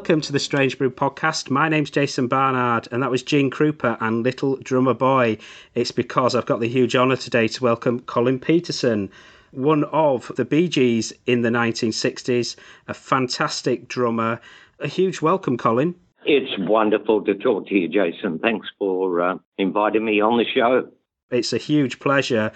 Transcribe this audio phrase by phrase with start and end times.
[0.00, 1.50] welcome to the Strange Brew podcast.
[1.50, 5.36] My name's Jason Barnard, and that was Gene Krupa and Little Drummer Boy.
[5.74, 9.10] It's because I've got the huge honour today to welcome Colin Petersen,
[9.50, 12.56] one of the Bee Gees in the 1960s,
[12.88, 14.40] a fantastic drummer.
[14.78, 15.94] A huge welcome, Colin.
[16.24, 18.38] It's wonderful to talk to you, Jason.
[18.38, 20.88] Thanks for uh, inviting me on the show.
[21.30, 22.52] It's a huge pleasure.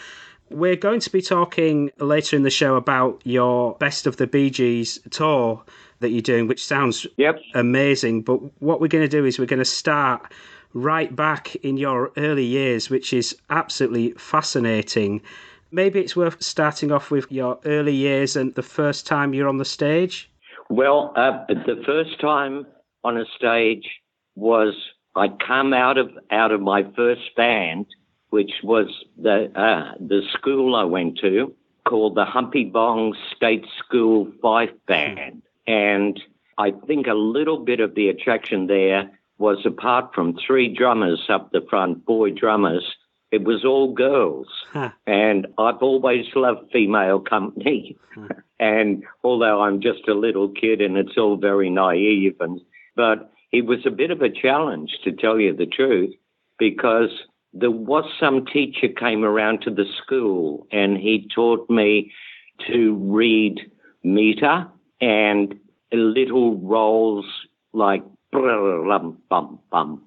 [0.49, 4.49] We're going to be talking later in the show about your Best of the Bee
[4.49, 5.62] Gees tour
[6.04, 7.41] that you're doing, which sounds Yep.
[7.54, 8.22] amazing.
[8.22, 10.31] But what we're going to do is we're going to start
[10.75, 15.22] right back in your early years, which is absolutely fascinating.
[15.70, 19.56] Maybe it's worth starting off with your early years and the first time you're on
[19.56, 20.31] the stage.
[20.69, 22.66] Well, uh, the first time
[23.03, 23.88] on a stage
[24.34, 24.75] was
[25.16, 27.86] I'd come out of out of my first band,
[28.31, 31.54] which was the uh, the school I went to
[31.84, 36.21] called the Humpybong State School Fife Band, and
[36.59, 41.51] I think a little bit of the attraction there was apart from three drummers up
[41.51, 42.85] the front, boy drummers,
[43.33, 44.47] it was all girls.
[44.73, 44.91] Huh.
[45.07, 47.97] And I've always loved female company.
[48.61, 52.61] and although I'm just a little kid and it's all very naive and
[52.97, 56.15] but it was a bit of a challenge to tell you the truth
[56.59, 57.10] because
[57.53, 62.13] there was some teacher came around to the school and he taught me
[62.69, 63.60] to read
[64.05, 64.69] meter
[65.04, 65.54] and
[65.92, 67.27] little rolls
[67.72, 68.03] like
[68.33, 70.03] bum bum bum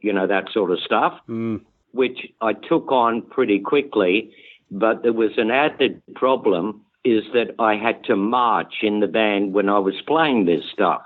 [0.00, 1.60] you know that sort of stuff Mm.
[1.92, 4.30] which I took on pretty quickly,
[4.70, 9.54] but there was an added problem is that I had to march in the band
[9.54, 11.02] when I was playing this stuff.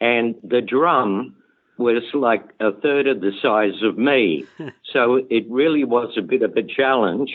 [0.00, 1.34] And the drum
[1.78, 4.44] was like a third of the size of me.
[4.92, 7.32] so it really was a bit of a challenge.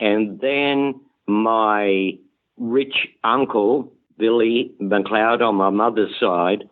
[0.00, 2.18] And then my
[2.62, 6.64] rich uncle, Billy McLeod on my mother's side,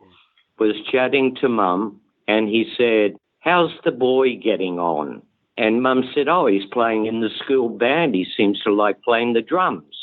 [0.58, 5.22] was chatting to mum and he said, How's the boy getting on?
[5.56, 8.14] And mum said, Oh, he's playing in the school band.
[8.14, 9.94] He seems to like playing the drums.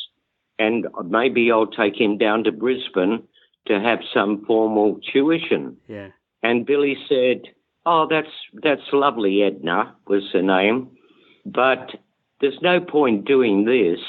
[0.60, 3.24] And maybe I'll take him down to Brisbane
[3.68, 5.78] to have some formal tuition.
[5.88, 6.10] Yeah.
[6.44, 7.44] And Billy said,
[7.86, 10.90] Oh, that's that's lovely, Edna was her name.
[11.46, 11.92] But
[12.42, 14.00] there's no point doing this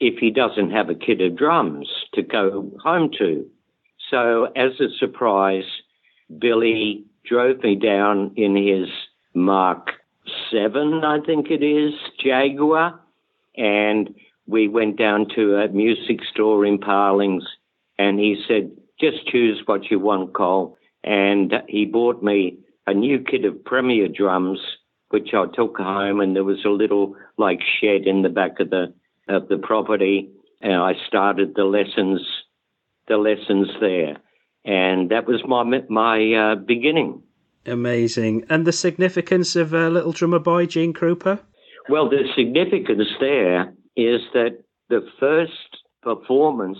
[0.00, 3.46] if he doesn't have a kit of drums to go home to.
[4.10, 5.64] So as a surprise,
[6.38, 8.88] Billy drove me down in his
[9.34, 9.90] Mark
[10.50, 12.98] 7, I think it is, Jaguar,
[13.56, 14.14] and
[14.46, 17.44] we went down to a music store in Palings,
[17.98, 20.76] and he said, just choose what you want, Cole.
[21.04, 24.60] and he bought me a new kit of Premier drums,
[25.10, 28.70] which I took home, and there was a little like shed in the back of
[28.70, 28.92] the
[29.30, 30.30] of the property,
[30.60, 32.20] and I started the lessons,
[33.08, 34.16] the lessons there,
[34.64, 37.22] and that was my my uh, beginning.
[37.66, 38.46] Amazing.
[38.48, 41.40] And the significance of uh, Little Drummer Boy, Gene Krupa?
[41.88, 45.52] Well, the significance there is that the first
[46.02, 46.78] performance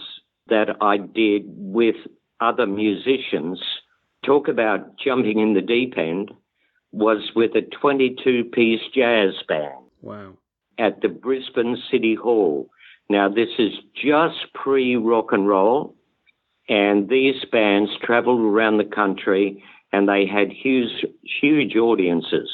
[0.49, 1.97] that I did with
[2.41, 3.61] other musicians,
[4.25, 6.31] talk about jumping in the deep end,
[6.93, 9.85] was with a 22 piece jazz band.
[10.01, 10.35] Wow.
[10.81, 12.69] At the Brisbane City Hall.
[13.09, 15.95] Now, this is just pre rock and roll,
[16.69, 19.63] and these bands traveled around the country
[19.93, 21.05] and they had huge,
[21.41, 22.49] huge audiences.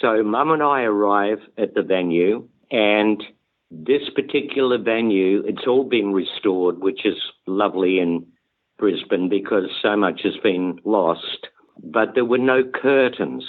[0.00, 3.22] So, Mum and I arrive at the venue, and
[3.70, 8.26] this particular venue, it's all been restored, which is lovely in
[8.78, 11.48] Brisbane because so much has been lost.
[11.82, 13.44] But there were no curtains.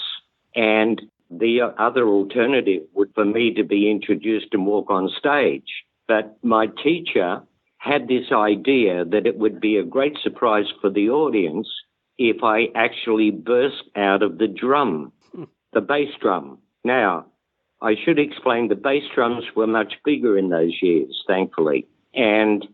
[0.56, 5.84] And the other alternative would for me to be introduced and walk on stage.
[6.08, 7.42] But my teacher
[7.78, 11.68] had this idea that it would be a great surprise for the audience
[12.18, 15.12] if I actually burst out of the drum,
[15.74, 16.60] the bass drum.
[16.84, 17.28] Now,
[17.82, 21.88] I should explain the bass drums were much bigger in those years, thankfully.
[22.14, 22.66] And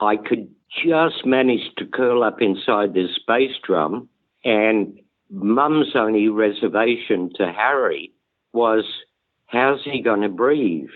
[0.00, 0.48] I could
[0.84, 4.08] just manage to curl up inside this bass drum.
[4.44, 4.98] And
[5.30, 8.12] mum's only reservation to Harry
[8.52, 8.84] was,
[9.46, 10.88] how's he going to breathe?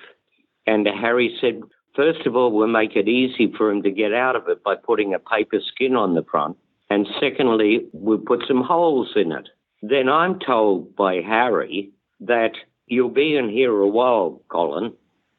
[0.66, 1.60] And Harry said,
[1.94, 4.76] first of all, we'll make it easy for him to get out of it by
[4.76, 6.56] putting a paper skin on the front.
[6.88, 9.48] And secondly, we'll put some holes in it.
[9.82, 11.90] Then I'm told by Harry
[12.20, 12.52] that
[12.86, 14.92] you'll be in here a while, Colin,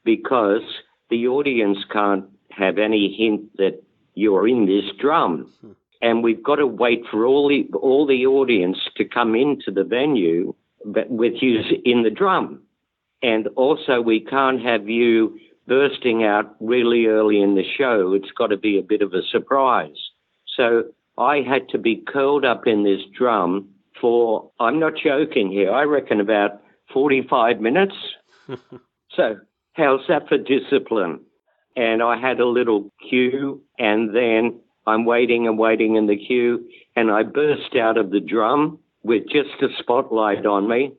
[0.04, 0.64] because
[1.10, 3.84] the audience can't have any hint that
[4.16, 5.52] you're in this drum.
[5.62, 5.72] Hmm.
[6.02, 9.84] And we've got to wait for all the, all the audience to come into the
[9.84, 12.64] venue with you in the drum.
[13.22, 15.38] And also, we can't have you
[15.68, 18.14] bursting out really early in the show.
[18.14, 19.98] It's got to be a bit of a surprise.
[20.58, 20.86] So
[21.18, 23.70] I had to be curled up in this drum
[24.00, 26.62] for, I'm not joking here, I reckon about
[26.92, 27.96] 45 minutes.
[29.12, 29.38] so,
[29.74, 31.22] how's that for discipline?
[31.76, 36.68] And I had a little cue, and then I'm waiting and waiting in the queue,
[36.96, 40.94] and I burst out of the drum with just a spotlight on me.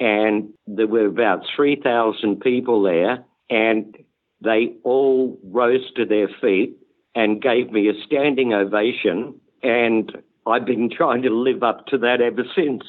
[0.00, 3.96] And there were about 3,000 people there, and
[4.40, 6.76] they all rose to their feet
[7.14, 9.40] and gave me a standing ovation.
[9.62, 10.16] And
[10.46, 12.84] I've been trying to live up to that ever since.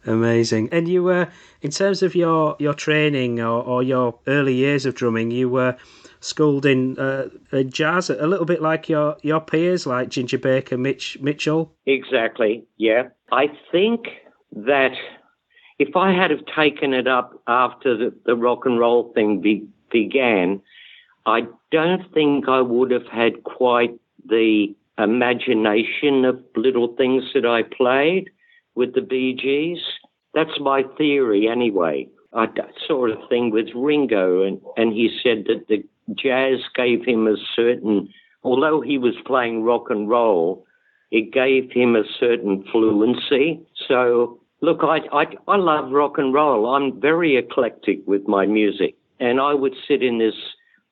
[0.05, 0.69] Amazing.
[0.71, 1.27] And you were,
[1.61, 5.77] in terms of your, your training or, or your early years of drumming, you were
[6.21, 7.27] schooled in uh,
[7.69, 11.73] jazz, a little bit like your, your peers, like Ginger Baker, Mitch Mitchell.
[11.85, 12.65] Exactly.
[12.77, 13.09] Yeah.
[13.31, 14.07] I think
[14.53, 14.93] that
[15.79, 19.67] if I had have taken it up after the, the rock and roll thing be,
[19.91, 20.61] began,
[21.25, 27.63] I don't think I would have had quite the imagination of little things that I
[27.63, 28.29] played
[28.75, 29.81] with the Bee Gees.
[30.33, 32.07] That's my theory anyway.
[32.33, 32.47] I
[32.87, 35.83] saw a thing with Ringo, and, and he said that the
[36.15, 38.09] jazz gave him a certain,
[38.43, 40.65] although he was playing rock and roll,
[41.11, 43.61] it gave him a certain fluency.
[43.87, 46.73] So, look, I, I, I love rock and roll.
[46.73, 48.95] I'm very eclectic with my music.
[49.19, 50.35] And I would sit in this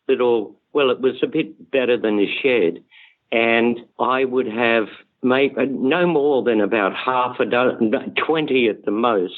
[0.07, 2.83] little, well, it was a bit better than a shed,
[3.31, 4.87] and I would have
[5.21, 7.91] maybe uh, no more than about half a dozen,
[8.25, 9.33] 20 at the most,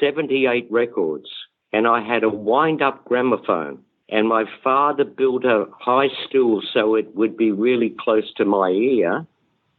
[0.00, 1.28] 78 records.
[1.72, 3.78] And I had a wind up gramophone.
[4.12, 8.68] And my father built a high stool so it would be really close to my
[8.68, 9.26] ear,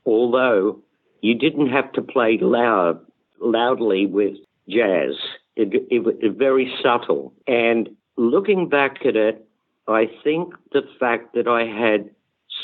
[0.08, 0.80] although
[1.22, 3.00] you didn't have to play loud,
[3.40, 4.34] loudly with
[4.68, 5.14] jazz.
[5.56, 7.32] It, it, it very subtle.
[7.46, 9.48] And looking back at it,
[9.88, 12.10] I think the fact that I had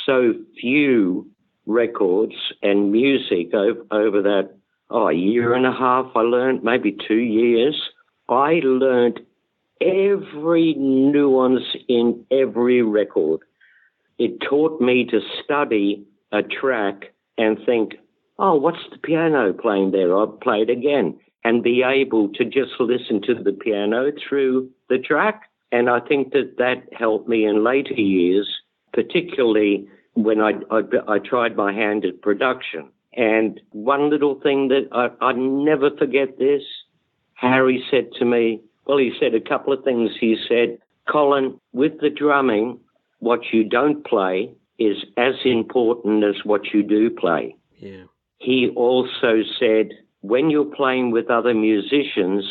[0.08, 1.30] so few
[1.68, 2.34] records
[2.64, 4.56] and music over, over that
[4.90, 7.80] oh, year and a half, I learned, maybe two years.
[8.28, 9.20] I learned
[9.82, 13.42] every nuance in every record.
[14.18, 17.94] It taught me to study a track and think,
[18.38, 20.16] oh, what's the piano playing there?
[20.18, 24.98] I'll play it again and be able to just listen to the piano through the
[24.98, 25.44] track.
[25.72, 28.48] And I think that that helped me in later years,
[28.94, 32.90] particularly when I, I, I tried my hand at production.
[33.14, 36.64] And one little thing that I, I never forget this,
[37.36, 40.10] Harry said to me, well, he said a couple of things.
[40.20, 42.80] He said, Colin, with the drumming,
[43.20, 47.56] what you don't play is as important as what you do play.
[47.78, 48.06] Yeah.
[48.40, 49.90] He also said,
[50.22, 52.46] when you're playing with other musicians,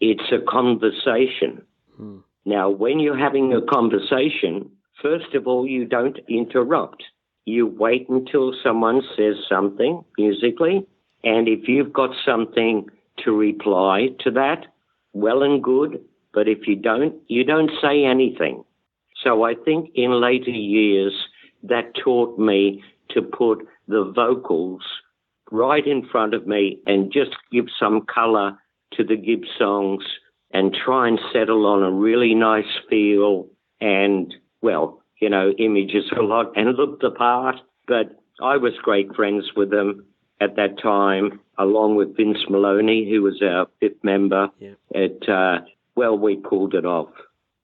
[0.00, 1.62] it's a conversation.
[1.96, 2.18] Hmm.
[2.44, 4.70] Now, when you're having a conversation,
[5.00, 7.04] first of all, you don't interrupt.
[7.46, 10.86] You wait until someone says something musically,
[11.24, 12.86] and if you've got something
[13.24, 14.66] to reply to that,
[15.12, 16.00] well and good.
[16.32, 18.64] But if you don't, you don't say anything.
[19.22, 21.12] So I think in later years,
[21.62, 24.82] that taught me to put the vocals
[25.50, 28.56] right in front of me and just give some color
[28.92, 30.04] to the Gibbs songs
[30.52, 33.48] and try and settle on a really nice feel
[33.80, 37.56] and, well, you know, images a lot and look the part.
[37.86, 40.06] But I was great friends with them
[40.40, 44.50] at that time, along with Vince Melouney, who was our fifth member.
[44.58, 44.74] Yeah.
[44.90, 45.58] It, uh,
[45.94, 47.10] well, we pulled it off.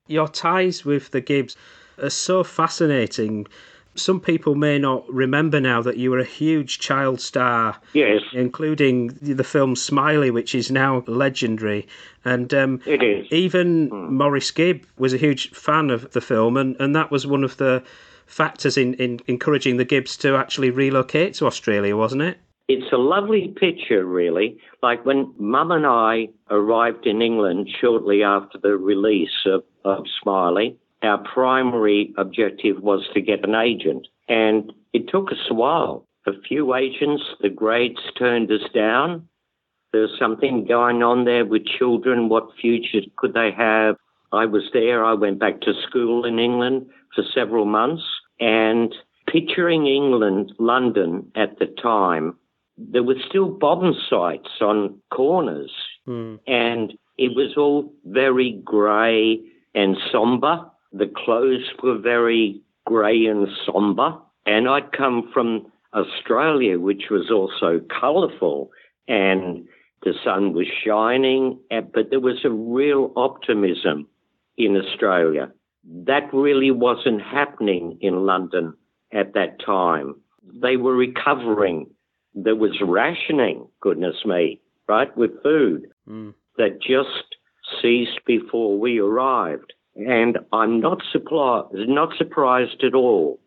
[0.09, 1.57] Your ties with the Gibbs
[2.01, 3.47] are so fascinating.
[3.95, 9.17] Some people may not remember now that you were a huge child star, Yes, including
[9.23, 11.89] the film Smiley, which is now legendary.
[12.25, 13.27] And um, it is.
[13.33, 17.43] even Maurice Gibb was a huge fan of the film, and, and that was one
[17.43, 17.83] of the
[18.27, 22.39] factors in, in encouraging the Gibbs to actually relocate to Australia, wasn't it?
[22.69, 24.59] It's a lovely picture, really.
[24.83, 30.77] Like when Mum and I arrived in England shortly after the release of, of Smiley,
[31.03, 34.09] our primary objective was to get an agent.
[34.29, 36.07] And it took us a while.
[36.27, 39.29] A few agents, the grades turned us down.
[39.93, 42.29] There's something going on there with children.
[42.29, 43.95] What future could they have?
[44.33, 45.05] I was there.
[45.05, 48.03] I went back to school in England for several months.
[48.41, 48.93] And
[49.31, 52.35] picturing England, London at the time,
[52.79, 55.73] there were still bomb sites on corners.
[56.47, 59.41] And it was all very grey
[59.75, 60.71] and somber.
[60.93, 64.17] The clothes were very grey and somber.
[64.45, 68.71] And I'd come from Australia, which was also colourful,
[69.09, 69.67] and
[70.03, 74.07] the sun was shining, eh, but there was a real optimism
[74.57, 75.51] in Australia.
[75.85, 78.75] That really wasn't happening in London
[79.13, 80.17] at that time.
[80.63, 81.87] They were recovering.
[82.37, 86.35] There was rationing, goodness me, right, with food mm.
[86.59, 87.37] that just
[87.83, 89.73] ceased before we arrived.
[89.97, 93.41] And I'm not surprised, not surprised at all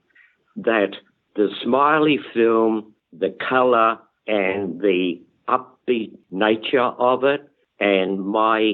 [0.55, 0.95] that
[1.35, 7.41] the Smiley film, the color and the upbeat nature of it,
[7.79, 8.73] and my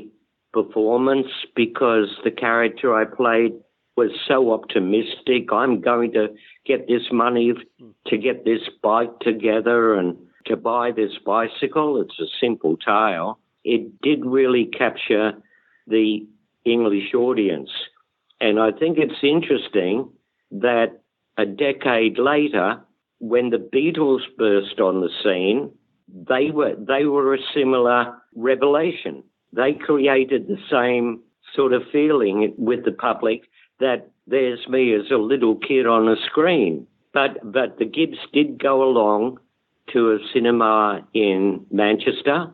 [0.54, 3.54] performance, because the character I played
[3.96, 5.52] was so optimistic.
[5.52, 6.28] I'm going to
[6.66, 7.54] get this money
[8.08, 12.02] to get this bike together and to buy this bicycle.
[12.02, 13.40] It's a simple tale.
[13.64, 15.34] It did really capture
[15.88, 16.28] the
[16.66, 17.70] English audience.
[18.42, 20.10] And I think it's interesting
[20.52, 21.02] that
[21.38, 22.82] a decade later,
[23.20, 25.72] when the Beatles burst on the scene,
[26.08, 29.24] they were they were a similar revelation.
[29.54, 31.22] They created the same
[31.56, 33.42] sort of feeling with the public
[33.80, 36.88] that there's me as a little kid on a screen.
[37.14, 39.40] But but the Gibbs did go along
[39.94, 42.52] to a cinema in Manchester.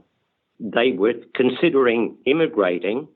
[0.60, 3.08] They were considering immigrating.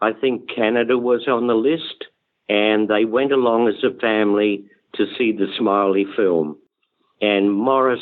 [0.00, 2.04] I think Canada was on the list,
[2.48, 6.58] and they went along as a family to see the Smiley film.
[7.20, 8.00] And Maurice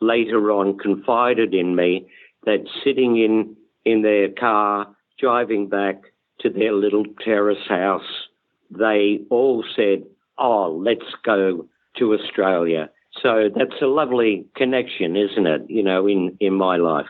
[0.00, 2.06] later on confided in me
[2.44, 4.88] that sitting in, in their car,
[5.18, 6.02] driving back
[6.40, 8.25] to their little terrace house,
[8.70, 10.04] they all said,
[10.38, 11.66] Oh, let's go
[11.98, 12.90] to Australia.
[13.22, 15.62] So that's a lovely connection, isn't it?
[15.68, 17.06] You know, in, in my life.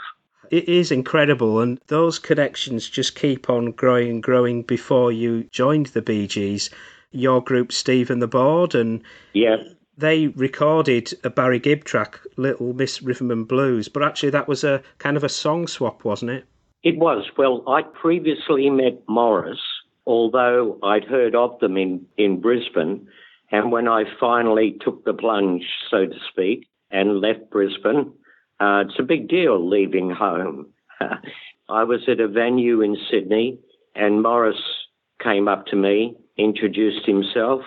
[0.51, 5.87] It is incredible, and those connections just keep on growing and growing before you joined
[5.87, 6.71] the Bee Gees.
[7.11, 9.57] Your group, Steve and the Board, and Yeah.
[9.99, 14.63] they recorded a Barry Gibb track, Little Miss Rhythm and Blues, but actually that was
[14.63, 16.45] a kind of a song swap, wasn't it?
[16.85, 17.25] It was.
[17.37, 19.59] Well, I'd previously met Maurice,
[20.07, 23.09] although I'd heard of them in, in Brisbane.
[23.51, 28.13] And when I finally took the plunge, so to speak, and left Brisbane,
[28.61, 30.69] uh, it's a big deal leaving home.
[31.69, 33.59] I was at a venue in Sydney,
[33.95, 34.57] and Maurice
[35.23, 37.63] came up to me, introduced himself,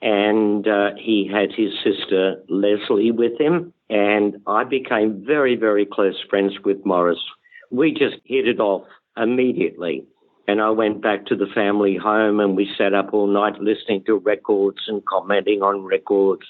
[0.00, 3.72] and uh, he had his sister Lesley with him.
[3.88, 7.24] And I became very, very close friends with Maurice.
[7.70, 10.06] We just hit it off immediately.
[10.48, 14.02] And I went back to the family home and we sat up all night listening
[14.06, 16.42] to records and commenting on records.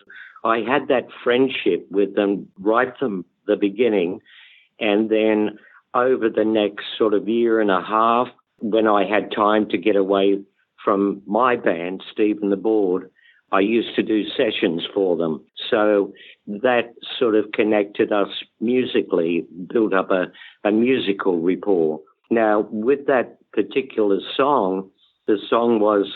[0.45, 4.21] I had that friendship with them right from the beginning.
[4.81, 5.59] And then
[5.95, 9.97] over the next sort of year and a half, when I had time to get
[9.97, 10.41] away
[10.85, 13.11] from my band, Steve and the Board,
[13.53, 15.45] I used to do sessions for them.
[15.71, 16.15] So
[16.47, 18.29] that sort of connected us
[18.61, 20.33] musically, built up a,
[20.65, 22.01] a musical rapport.
[22.31, 24.91] Now, with that particular song,
[25.27, 26.07] the song was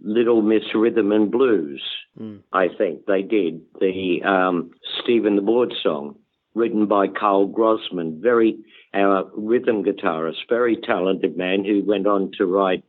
[0.00, 1.82] Little Miss Rhythm and Blues,
[2.20, 2.40] Mm.
[2.52, 3.60] I think they did.
[3.80, 4.70] The um,
[5.02, 6.16] Steve and the Board song,
[6.54, 8.58] written by Carl Groszmann, very
[8.92, 12.84] our rhythm guitarist, very talented man who went on to write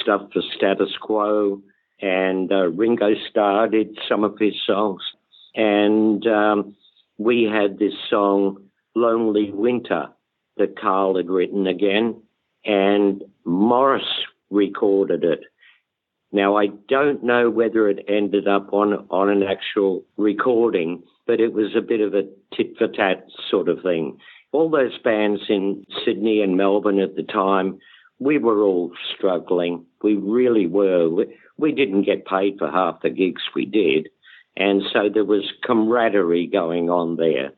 [0.00, 1.60] stuff for Status Quo,
[2.00, 5.02] and uh, Ringo Starr did some of his songs.
[5.56, 6.76] And um,
[7.16, 10.10] we had this song, Lonely Winter,
[10.58, 12.22] that Carl had written again,
[12.64, 14.02] and Maurice
[14.50, 15.40] recorded it.
[16.30, 21.54] Now, I don't know whether it ended up on, on an actual recording, but it
[21.54, 22.24] was a bit of a
[22.54, 24.18] tit for tat sort of thing.
[24.52, 27.78] All those bands in Sydney and Melbourne at the time,
[28.18, 29.86] we were all struggling.
[30.02, 31.08] We really were.
[31.08, 34.08] We, we didn't get paid for half the gigs we did.
[34.56, 37.52] And so there was camaraderie going on there.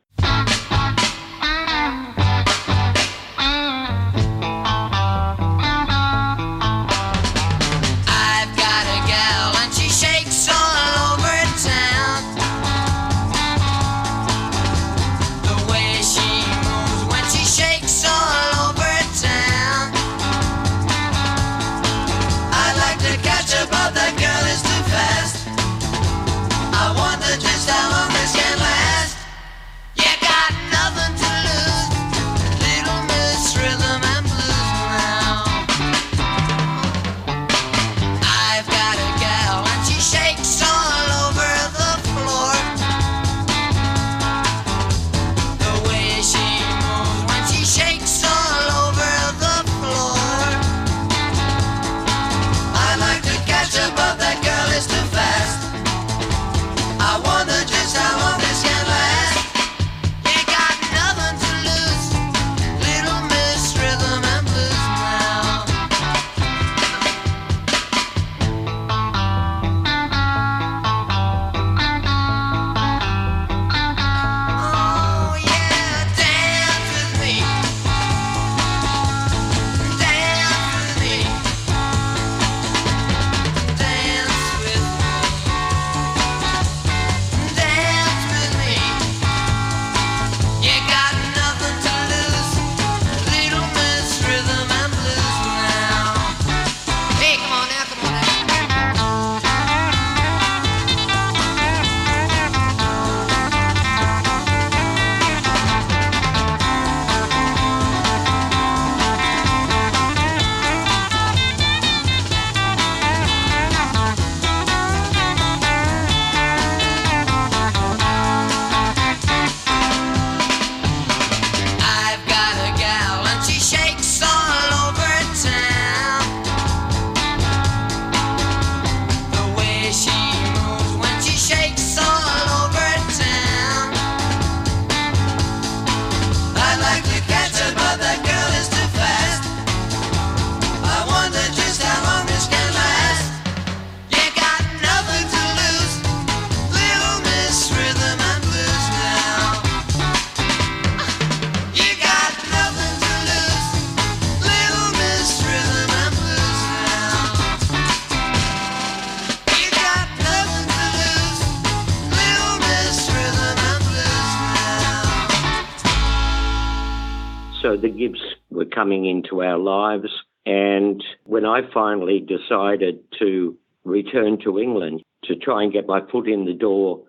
[168.81, 170.09] Coming into our lives.
[170.45, 176.27] And when I finally decided to return to England to try and get my foot
[176.27, 177.03] in the door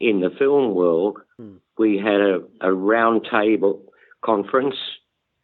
[0.00, 1.56] in the film world, hmm.
[1.76, 3.82] we had a, a round table
[4.24, 4.76] conference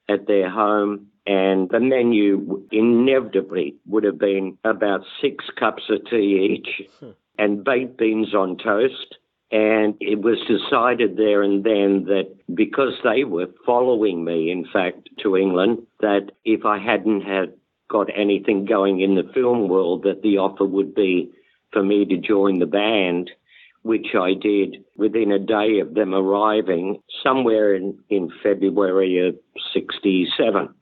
[0.09, 1.09] at their home.
[1.27, 7.11] And the menu inevitably would have been about six cups of tea each hmm.
[7.38, 9.18] and baked beans on toast.
[9.50, 15.09] And it was decided there and then that because they were following me, in fact,
[15.22, 17.54] to England, that if I hadn't had
[17.88, 21.30] got anything going in the film world, that the offer would be
[21.72, 23.30] for me to join the band,
[23.83, 29.37] which I did within a day of them arriving somewhere in, in February of
[29.74, 30.74] 67.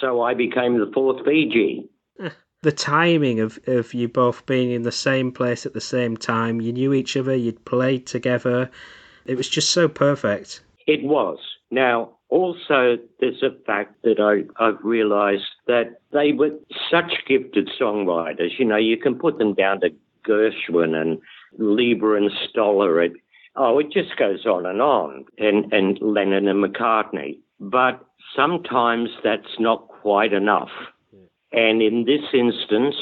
[0.00, 1.88] So I became the fourth Bee Gee.
[2.62, 6.60] The timing of, of you both being in the same place at the same time,
[6.60, 8.70] you knew each other, you'd played together.
[9.24, 10.62] It was just so perfect.
[10.86, 11.38] It was.
[11.70, 16.50] Now, also, there's a fact that I, I've realised that they were
[16.90, 18.58] such gifted songwriters.
[18.58, 19.90] You know, you can put them down to
[20.28, 21.18] Gershwin and
[21.58, 23.02] Leiber and Stoller.
[23.02, 23.12] It,
[23.56, 27.38] Oh, it just goes on and on, and, and Lennon and McCartney.
[27.58, 30.70] But sometimes that's not quite enough.
[31.52, 32.94] And in this instance,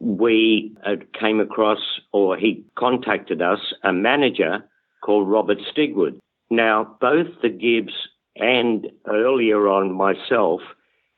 [0.00, 1.78] we uh, came across,
[2.12, 4.64] or he contacted us, a manager
[5.04, 6.18] called Robert Stigwood.
[6.50, 7.94] Now, both the Gibbs
[8.36, 10.60] and earlier on myself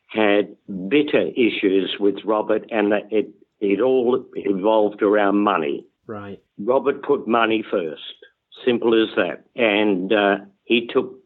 [0.09, 0.57] had
[0.89, 5.87] bitter issues with Robert, and it, it all evolved around money.
[6.07, 6.41] Right.
[6.59, 8.03] Robert put money first.
[8.65, 9.45] Simple as that.
[9.57, 11.19] And uh, he took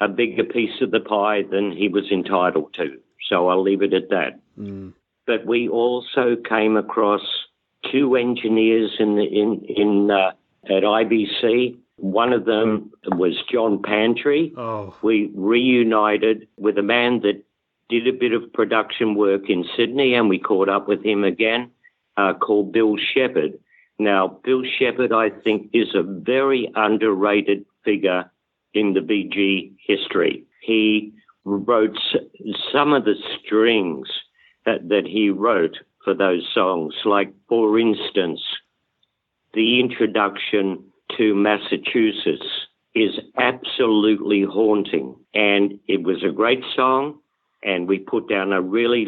[0.00, 2.98] a bigger piece of the pie than he was entitled to.
[3.28, 4.40] So I'll leave it at that.
[4.58, 4.92] Mm.
[5.26, 7.22] But we also came across
[7.90, 10.32] two engineers in the, in in uh,
[10.66, 11.78] at IBC.
[11.96, 14.52] One of them was John Pantry.
[14.56, 14.96] Oh.
[15.02, 17.44] We reunited with a man that
[17.88, 21.70] did a bit of production work in Sydney, and we caught up with him again,
[22.16, 23.58] uh, called Bill Shepherd.
[23.98, 28.30] Now, Bill Shepherd, I think, is a very underrated figure
[28.72, 30.44] in the Bee Gee history.
[30.60, 31.12] He
[31.44, 31.96] wrote
[32.72, 34.08] some of the strings
[34.66, 38.40] that, that he wrote for those songs, like, for instance,
[39.54, 40.84] the introduction
[41.16, 45.16] to Massachusetts is absolutely haunting.
[45.32, 47.18] And it was a great song,
[47.62, 49.06] and we put down a really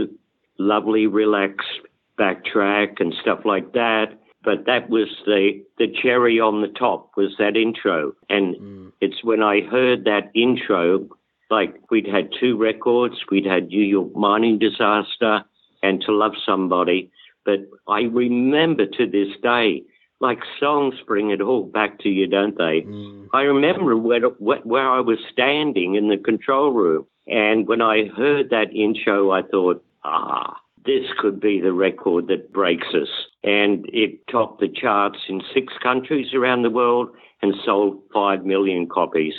[0.58, 1.80] lovely, relaxed
[2.18, 4.06] backtrack and stuff like that.
[4.42, 8.12] But that was the, the cherry on the top was that intro.
[8.30, 8.92] And mm.
[9.00, 11.08] it's when I heard that intro,
[11.50, 15.44] like we'd had two records, we'd had New York mining disaster
[15.82, 17.10] and To Love Somebody.
[17.44, 19.82] But I remember to this day,
[20.20, 22.84] like songs bring it all back to you, don't they?
[23.32, 27.06] I remember where, where I was standing in the control room.
[27.26, 32.52] And when I heard that intro, I thought, ah, this could be the record that
[32.52, 33.08] breaks us.
[33.42, 37.10] And it topped the charts in six countries around the world
[37.42, 39.34] and sold five million copies.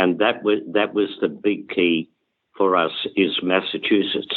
[0.00, 2.08] And that was, that was the big key
[2.56, 4.34] for us is Massachusetts.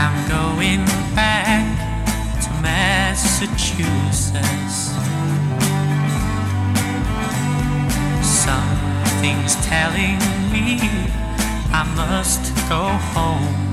[0.00, 0.84] I'm going
[1.14, 1.62] back
[2.42, 3.38] to Massachusetts.
[8.26, 10.18] Something's telling
[10.50, 10.80] me
[11.70, 13.67] I must go home.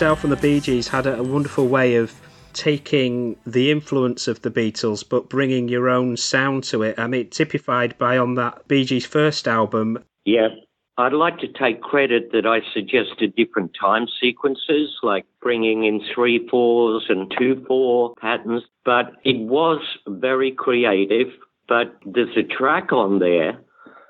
[0.00, 2.18] Yourself and the Bee Gees had a, wonderful way of
[2.54, 6.98] taking the influence of the Beatles but bringing your own sound to it.
[6.98, 10.02] I mean, typified by on that Bee Gees' first album.
[10.24, 10.48] Yeah.
[10.96, 16.48] I'd like to take credit that I suggested different time sequences, like bringing in three
[16.48, 21.28] fours and two four patterns, but it was very creative.
[21.68, 23.60] But there's a track on there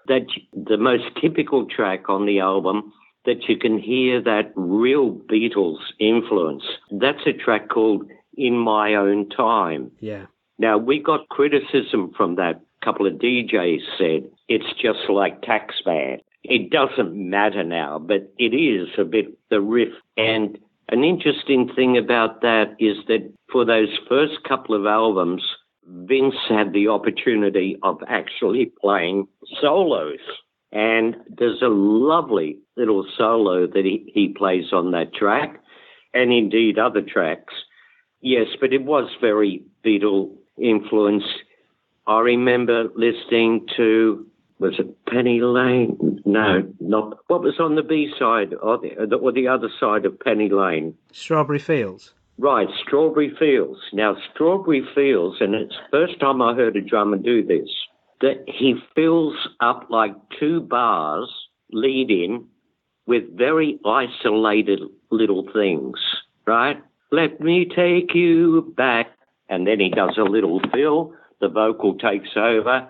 [0.07, 2.93] that the most typical track on the album
[3.27, 6.65] that you can hear that real Beatles influence.
[6.91, 9.91] That's a track called In My Own Time.
[10.01, 10.27] Yeah.
[10.59, 12.61] Now, we got criticism from that.
[12.83, 16.21] A couple of DJs said it's just like Taxman.
[16.43, 19.93] It doesn't matter now, but it is a bit the riff.
[20.17, 25.43] And an interesting thing about that is that for those first couple of albums,
[25.87, 29.29] Vince had the opportunity of actually playing
[29.61, 30.19] solos.
[30.73, 35.61] And there's a lovely little solo that he, he plays on that track,
[36.15, 37.55] and indeed other tracks.
[38.21, 41.27] Yes, but it was very Beatle influenced.
[42.07, 44.27] I remember listening to,
[44.59, 46.21] was it Penny Lane?
[46.25, 50.21] No, not, what was on the B side or the, or the other side of
[50.21, 50.95] Penny Lane?
[51.13, 52.13] Strawberry Fields.
[52.39, 53.79] Right, Strawberry Fields.
[53.93, 57.69] Now, Strawberry Fields, and it's the first time I heard a drummer do this,
[58.21, 61.29] that he fills up like two bars
[61.73, 62.47] lead in
[63.07, 64.81] with very isolated
[65.11, 65.99] little things,
[66.47, 66.83] right?
[67.11, 69.09] Let me take you back.
[69.49, 72.89] And then he does a little fill, the vocal takes over,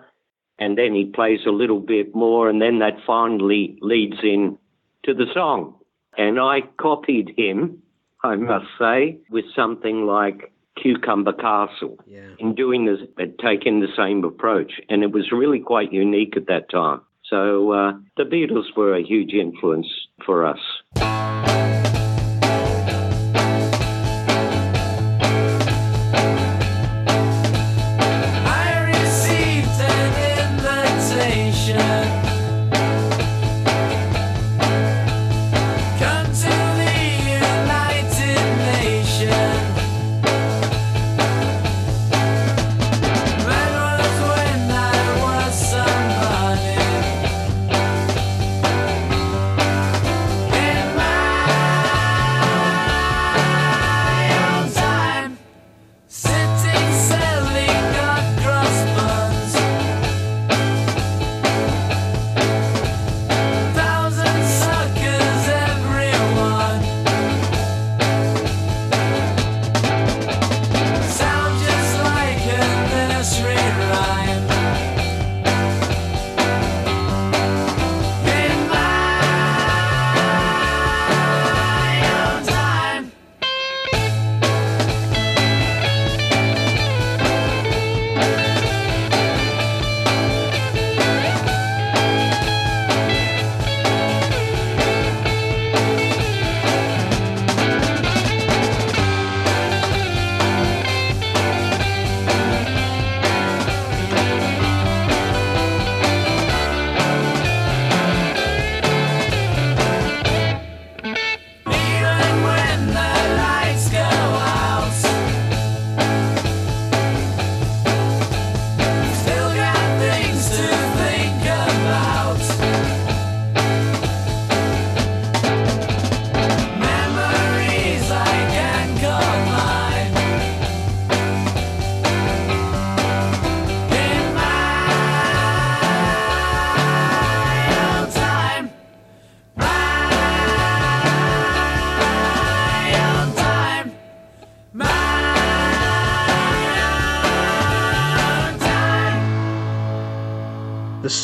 [0.59, 4.59] and then he plays a little bit more, and then that finally leads in
[5.05, 5.75] to the song.
[6.19, 7.83] And I copied him,
[8.23, 12.21] I must say, with something like Cucumber Castle Yeah.
[12.39, 14.81] in doing this, but taking the same approach.
[14.89, 17.01] And it was really quite unique at that time.
[17.25, 19.87] So uh, the Beatles were a huge influence
[20.25, 21.50] for us.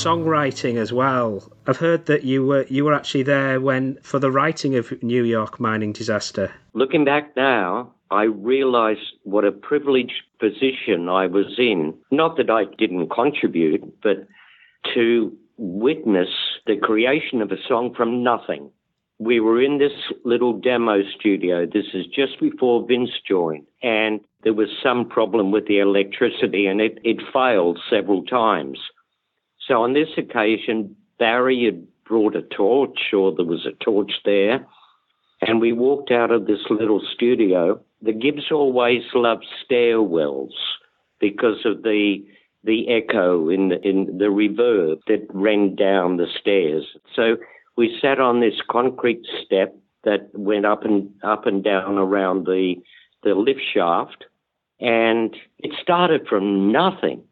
[0.06, 1.50] Songwriting as well.
[1.66, 5.24] I've heard that you were you were actually there when for the writing of New
[5.24, 6.52] York mining disaster.
[6.74, 11.94] Looking back now, I realize what a privileged position I was in.
[12.10, 14.28] Not that I didn't contribute, but
[14.94, 16.28] to witness
[16.66, 18.70] the creation of a song from nothing.
[19.18, 21.64] We were in this little demo studio.
[21.64, 26.80] This is just before Vince joined, and there was some problem with the electricity, and
[26.80, 28.78] it, it failed several times.
[29.66, 34.64] So on this occasion, Barry had brought a torch, or there was a torch there,
[35.42, 37.81] and we walked out of this little studio.
[38.02, 40.52] The Gibbs always loved stairwells
[41.20, 42.24] because of the
[42.64, 46.85] the echo in the, in the reverb that ran down the stairs.
[47.14, 47.37] So
[47.76, 52.74] we sat on this concrete step that went up and up and down around the
[53.22, 54.24] the lift shaft,
[54.81, 57.22] and it started from nothing.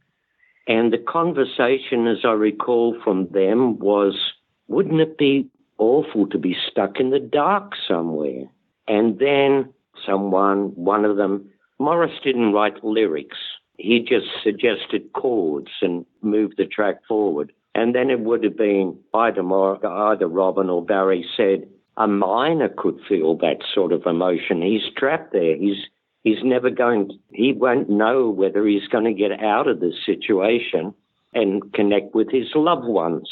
[0.66, 4.32] And the conversation, as I recall from them, was,
[4.68, 5.48] wouldn't it be
[5.78, 8.44] awful to be stuck in the dark somewhere?
[8.88, 9.72] And then
[10.06, 13.36] someone, one of them, Maurice didn't write lyrics.
[13.76, 17.52] He just suggested chords and moved the track forward.
[17.74, 22.68] And then it would have been either, Mor- either Robin or Barry said, a miner
[22.68, 24.62] could feel that sort of emotion.
[24.62, 25.56] He's trapped there.
[25.56, 25.86] He's
[26.24, 30.92] he's never going, he won't know whether he's going to get out of this situation
[31.32, 33.28] and connect with his loved ones.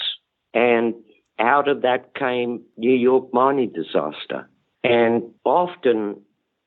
[0.55, 0.95] And
[1.39, 4.49] out of that came New York mining disaster.
[4.85, 6.21] And often,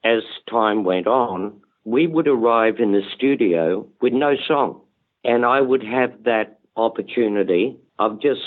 [0.03, 4.81] as time went on, we would arrive in the studio with no song.
[5.23, 8.41] And I would have that opportunity of just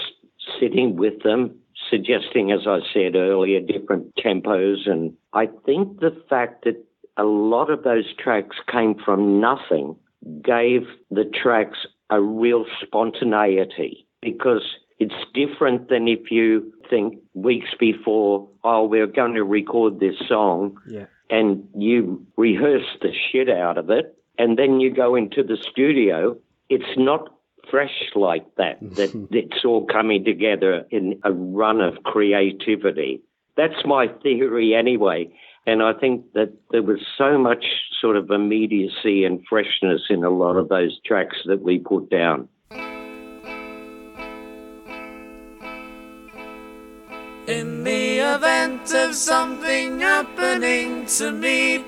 [0.61, 1.57] sitting with them,
[1.91, 4.89] suggesting, as I said earlier, different tempos.
[4.89, 6.85] And I think the fact that
[7.19, 9.97] a lot of those tracks came from nothing
[10.43, 11.79] gave the tracks
[12.11, 14.63] a real spontaneity because
[14.99, 20.79] it's different than if you think weeks before, oh, we're going to record this song
[20.89, 21.07] Yeah.
[21.31, 26.37] and you rehearse the shit out of it and then you go into the studio,
[26.69, 27.29] it's not
[27.71, 33.21] fresh like that, that it's all coming together in a run of creativity.
[33.57, 35.31] That's my theory anyway.
[35.69, 37.63] And I think that there was so much
[38.01, 42.49] sort of immediacy and freshness in a lot of those tracks that we put down.
[47.47, 51.85] In the event of something happening to me,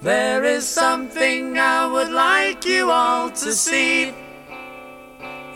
[0.00, 4.14] there is something I would like you all to see.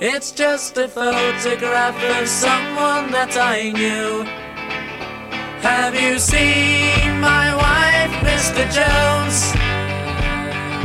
[0.00, 4.45] It's just a photograph of someone that I knew.
[5.66, 8.62] Have you seen my wife, Mr.
[8.76, 9.50] Jones?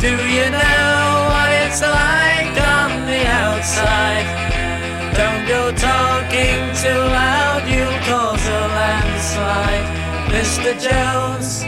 [0.01, 4.25] Do you know what it's like on the outside?
[5.13, 9.87] Don't go talking too loud, you'll cause a landslide,
[10.33, 10.71] Mr.
[10.87, 11.63] Jones.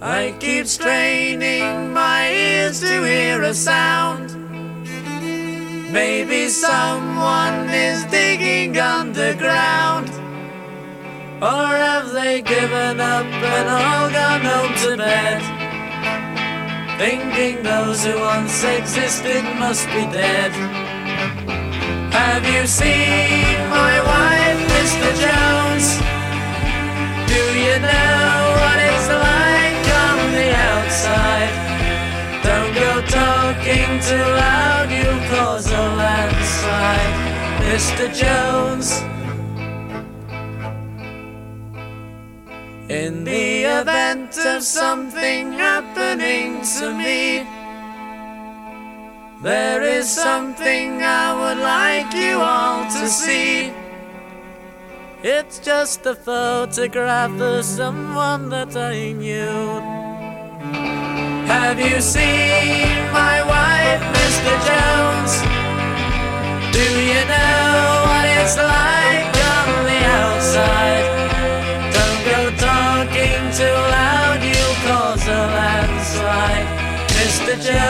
[0.00, 4.33] I keep straining my ears to hear a sound.
[5.94, 10.10] Maybe someone is digging underground.
[11.40, 15.40] Or have they given up and all gone home to bed?
[16.98, 20.50] Thinking those who once existed must be dead.
[22.12, 23.93] Have you seen my
[37.74, 38.06] Mr.
[38.14, 39.02] Jones.
[42.88, 47.42] In the event of something happening to me,
[49.42, 53.72] there is something I would like you all to see.
[55.24, 59.80] It's just a photograph of someone that I knew.
[61.50, 64.52] Have you seen my wife, Mr.
[64.68, 65.53] Jones?
[66.74, 71.06] Do you know what it's like on the outside?
[71.94, 76.66] Don't go talking too loud, you'll cause a landslide,
[77.10, 77.54] Mr.
[77.62, 77.84] Jones.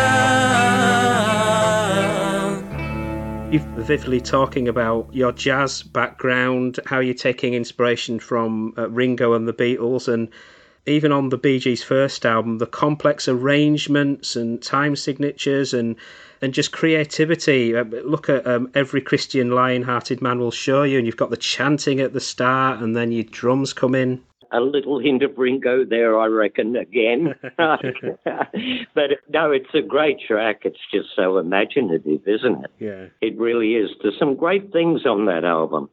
[3.54, 9.48] You've vividly talking about your jazz background, how you're taking inspiration from uh, Ringo and
[9.48, 10.28] the Beatles, and
[10.84, 15.96] even on the Bee Gees' first album, the complex arrangements and time signatures and
[16.44, 17.74] and just creativity.
[17.74, 21.38] Uh, look at um, every Christian lion-hearted man will show you, and you've got the
[21.38, 24.22] chanting at the start, and then your drums come in.
[24.52, 27.34] A little hint of Ringo there, I reckon, again.
[27.56, 30.60] but no, it's a great track.
[30.64, 32.70] It's just so imaginative, isn't it?
[32.78, 33.06] Yeah.
[33.22, 33.90] It really is.
[34.02, 35.88] There's some great things on that album.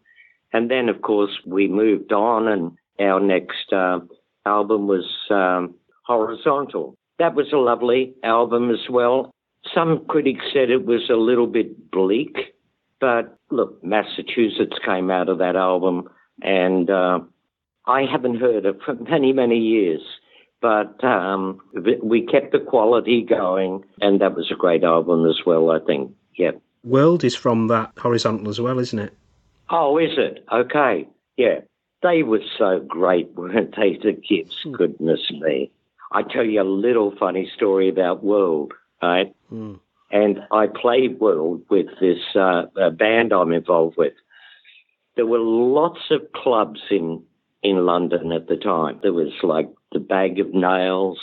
[0.52, 4.00] And then, of course, we moved on, and our next uh,
[4.46, 5.76] album was um,
[6.06, 6.96] Horizontal.
[7.20, 9.32] That was a lovely album as well.
[9.74, 12.56] Some critics said it was a little bit bleak,
[13.00, 16.10] but look, Massachusetts came out of that album,
[16.42, 17.20] and uh,
[17.86, 20.02] I haven't heard it for many, many years.
[20.62, 21.60] But um,
[22.04, 26.12] we kept the quality going, and that was a great album as well, I think.
[26.36, 26.52] Yeah.
[26.84, 29.14] World is from that horizontal as well, isn't it?
[29.72, 30.46] Oh, is it?
[30.52, 31.08] Okay.
[31.38, 31.62] Yeah.
[32.04, 34.56] They were so great, weren't they, the kids?
[34.72, 35.72] Goodness me.
[36.12, 39.34] I tell you a little funny story about World, right?
[39.52, 39.80] Mm.
[40.12, 44.14] And I played World with this uh, band I'm involved with.
[45.16, 47.24] There were lots of clubs in,
[47.64, 49.00] in London at the time.
[49.02, 51.20] There was like the Bag of Nails,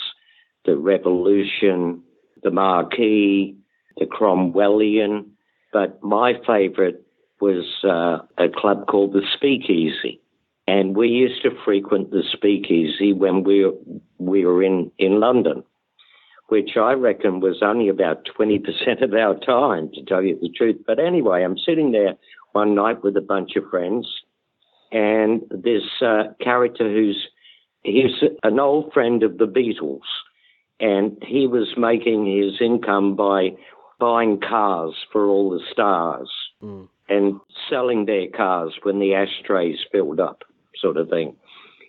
[0.65, 2.03] the Revolution,
[2.43, 3.55] the Marquee,
[3.97, 5.29] the Cromwellian.
[5.71, 6.97] But my favourite
[7.39, 10.19] was uh, a club called the Speakeasy.
[10.67, 13.73] And we used to frequent the Speakeasy when we were,
[14.19, 15.63] we were in, in London,
[16.49, 20.77] which I reckon was only about 20% of our time, to tell you the truth.
[20.85, 22.15] But anyway, I'm sitting there
[22.51, 24.07] one night with a bunch of friends,
[24.91, 27.27] and this uh, character who's
[27.83, 30.01] he's an old friend of the Beatles,
[30.79, 33.51] and he was making his income by
[33.99, 36.31] buying cars for all the stars
[37.09, 37.39] and
[37.69, 40.43] selling their cars when the ashtrays filled up,
[40.75, 41.35] sort of thing.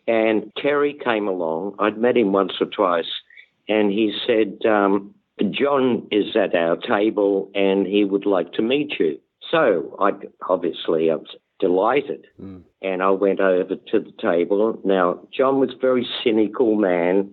[0.07, 1.77] And Terry came along.
[1.79, 3.11] I'd met him once or twice,
[3.71, 5.15] and he said, um,
[5.51, 9.19] John is at our table and he would like to meet you.
[9.51, 10.11] So I
[10.49, 12.27] obviously I was delighted,
[12.83, 14.79] and I went over to the table.
[14.85, 17.31] Now John was a very cynical man,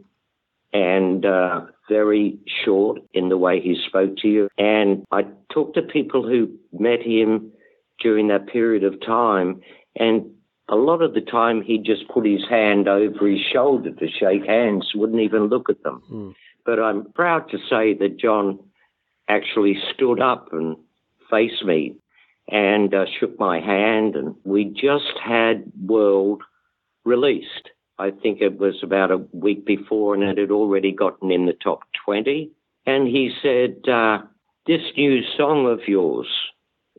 [0.73, 4.49] and uh, very short in the way he spoke to you.
[4.57, 7.51] And I talked to people who met him
[7.99, 9.61] during that period of time,
[9.95, 10.29] and
[10.69, 14.45] a lot of the time he just put his hand over his shoulder to shake
[14.45, 16.35] hands, wouldn't even look at them.
[16.65, 18.59] But I'm proud to say that John
[19.29, 20.75] actually stood up and
[21.29, 21.95] faced me
[22.49, 26.43] and uh, shook my hand, and we just had World
[27.05, 27.69] released.
[27.99, 31.53] I think it was about a week before, and it had already gotten in the
[31.53, 32.51] top 20.
[32.85, 34.19] And he said, uh,
[34.65, 36.27] This new song of yours,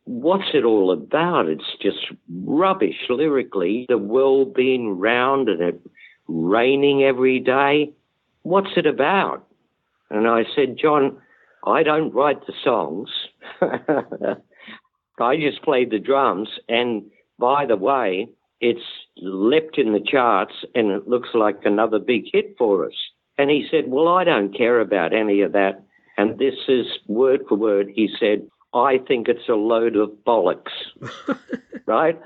[0.09, 1.47] what's it all about?
[1.47, 1.99] It's just
[2.43, 3.85] rubbish lyrically.
[3.87, 5.81] The world being round and it
[6.27, 7.91] raining every day.
[8.41, 9.45] What's it about?
[10.09, 11.17] And I said, John,
[11.65, 13.09] I don't write the songs.
[13.61, 16.49] I just play the drums.
[16.67, 17.03] And
[17.37, 18.29] by the way,
[18.61, 18.81] it's
[19.17, 22.95] leapt in the charts and it looks like another big hit for us.
[23.37, 25.83] And he said, Well, I don't care about any of that.
[26.17, 27.91] And this is word for word.
[27.93, 30.71] He said, I think it's a load of bollocks.
[31.85, 32.19] right?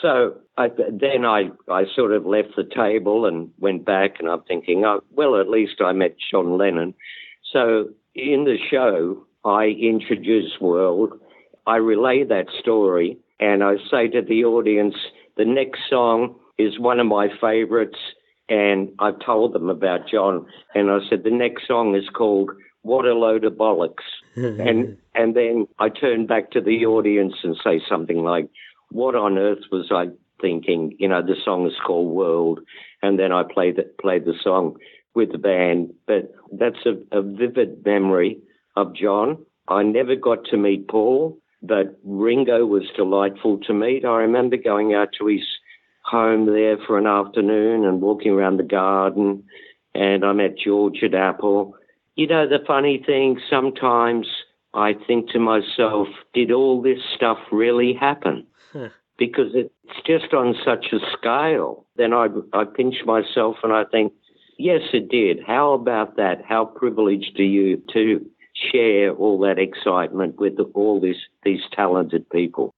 [0.00, 4.42] So I, then I, I sort of left the table and went back, and I'm
[4.42, 6.94] thinking, oh, well, at least I met John Lennon.
[7.52, 11.18] So in the show, I introduce World.
[11.66, 14.94] I relay that story, and I say to the audience,
[15.36, 17.98] the next song is one of my favorites.
[18.48, 23.04] And I told them about John, and I said, the next song is called What
[23.04, 24.04] a Load of Bollocks.
[24.36, 28.48] and, and then I turn back to the audience and say something like,
[28.90, 30.10] what on earth was I
[30.40, 30.94] thinking?
[31.00, 32.60] You know, the song is called World,
[33.02, 34.76] and then I played the, played the song
[35.14, 35.92] with the band.
[36.06, 38.38] But that's a, a vivid memory
[38.76, 39.44] of John.
[39.66, 44.04] I never got to meet Paul, but Ringo was delightful to meet.
[44.04, 45.44] I remember going out to his
[46.04, 49.42] home there for an afternoon and walking around the garden,
[49.96, 51.74] and I met George at Apple.
[52.14, 54.28] You know, the funny thing, sometimes
[54.74, 58.46] I think to myself, did all this stuff really happen?
[59.18, 59.74] because it's
[60.06, 61.84] just on such a scale.
[61.96, 64.12] Then I, I pinch myself and I think,
[64.58, 65.40] yes, it did.
[65.46, 66.42] How about that?
[66.48, 68.24] How privileged are you to
[68.72, 72.72] share all that excitement with all this, these talented people?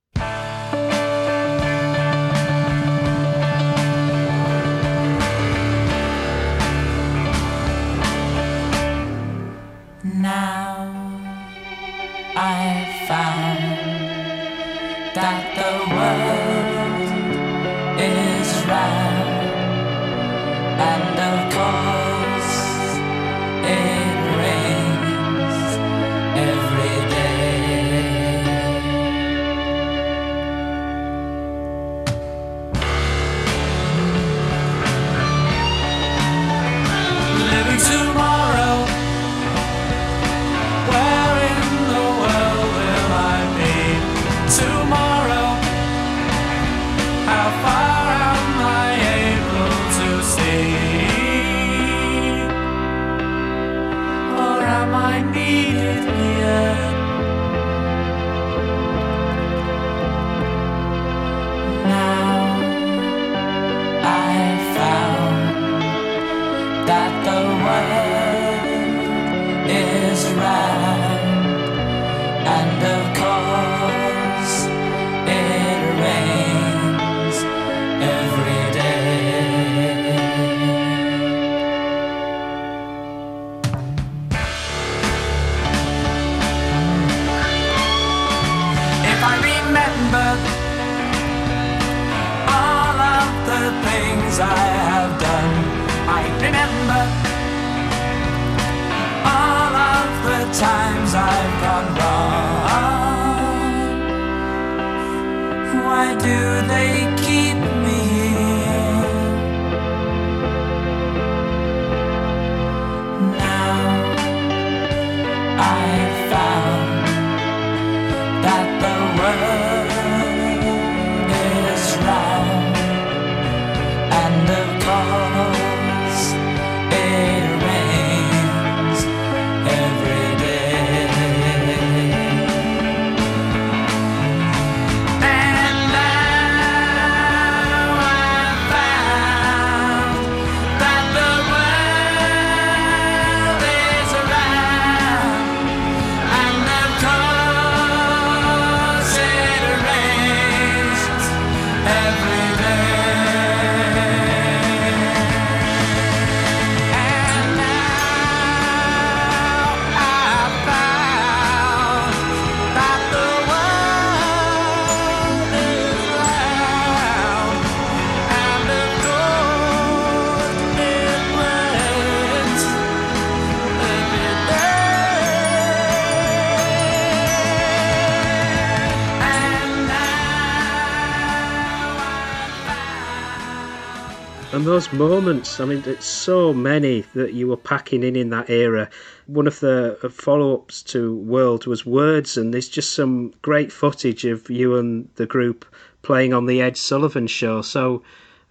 [184.81, 188.89] Those moments, I mean, it's so many that you were packing in in that era.
[189.27, 194.25] One of the follow ups to World was Words, and there's just some great footage
[194.25, 195.67] of you and the group
[196.01, 197.61] playing on the Ed Sullivan show.
[197.61, 198.03] So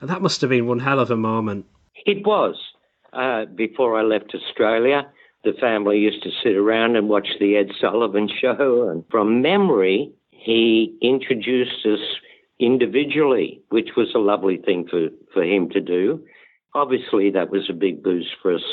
[0.04, 1.66] that must have been one hell of a moment.
[2.06, 2.56] It was.
[3.12, 5.10] Uh, before I left Australia,
[5.44, 8.88] the family used to sit around and watch the Ed Sullivan show.
[8.88, 12.02] And from memory, he introduced us
[12.60, 16.24] individually, which was a lovely thing for, for him to do.
[16.74, 18.64] Obviously, that was a big boost for us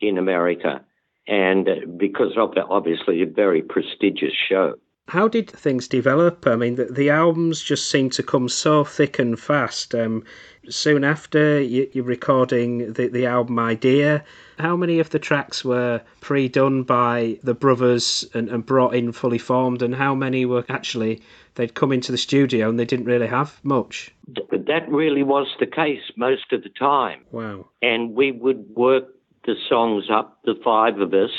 [0.00, 0.84] in America.
[1.26, 4.74] And uh, because of obviously a very prestigious show.
[5.08, 6.46] How did things develop?
[6.46, 9.94] I mean, the, the albums just seem to come so thick and fast.
[9.94, 10.22] Um,
[10.68, 14.22] soon after, you, you're recording the, the album Idea.
[14.58, 19.12] How many of the tracks were pre done by the brothers and, and brought in
[19.12, 21.22] fully formed, and how many were actually
[21.54, 24.14] they'd come into the studio and they didn't really have much?
[24.50, 27.24] That really was the case most of the time.
[27.30, 27.68] Wow.
[27.82, 29.04] and we would work
[29.44, 31.30] the songs up, the five of us,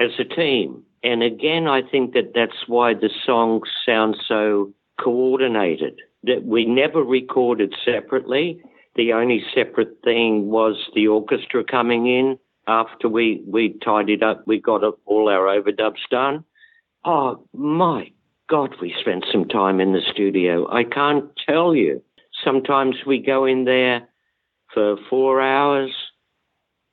[0.00, 0.82] as a team.
[1.02, 6.00] And again, I think that that's why the songs sound so coordinated.
[6.24, 8.60] That we never recorded separately.
[8.96, 14.60] The only separate thing was the orchestra coming in after we, we tidied up, we
[14.60, 16.44] got all our overdubs done.
[17.04, 18.10] Oh my
[18.48, 20.70] God, we spent some time in the studio.
[20.72, 22.02] I can't tell you.
[22.44, 24.08] Sometimes we go in there
[24.72, 25.90] for four hours.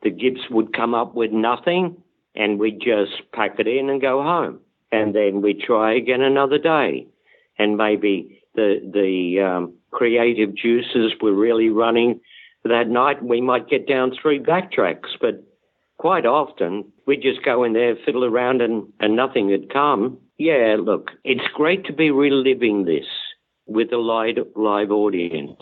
[0.01, 1.97] The Gibbs would come up with nothing
[2.35, 4.59] and we'd just pack it in and go home.
[4.91, 7.07] And then we'd try again another day.
[7.59, 12.19] And maybe the, the um, creative juices were really running
[12.63, 13.23] that night.
[13.23, 15.43] We might get down three backtracks, but
[15.97, 20.17] quite often we'd just go in there, fiddle around, and, and nothing had come.
[20.37, 23.05] Yeah, look, it's great to be reliving this
[23.65, 25.61] with a live, live audience.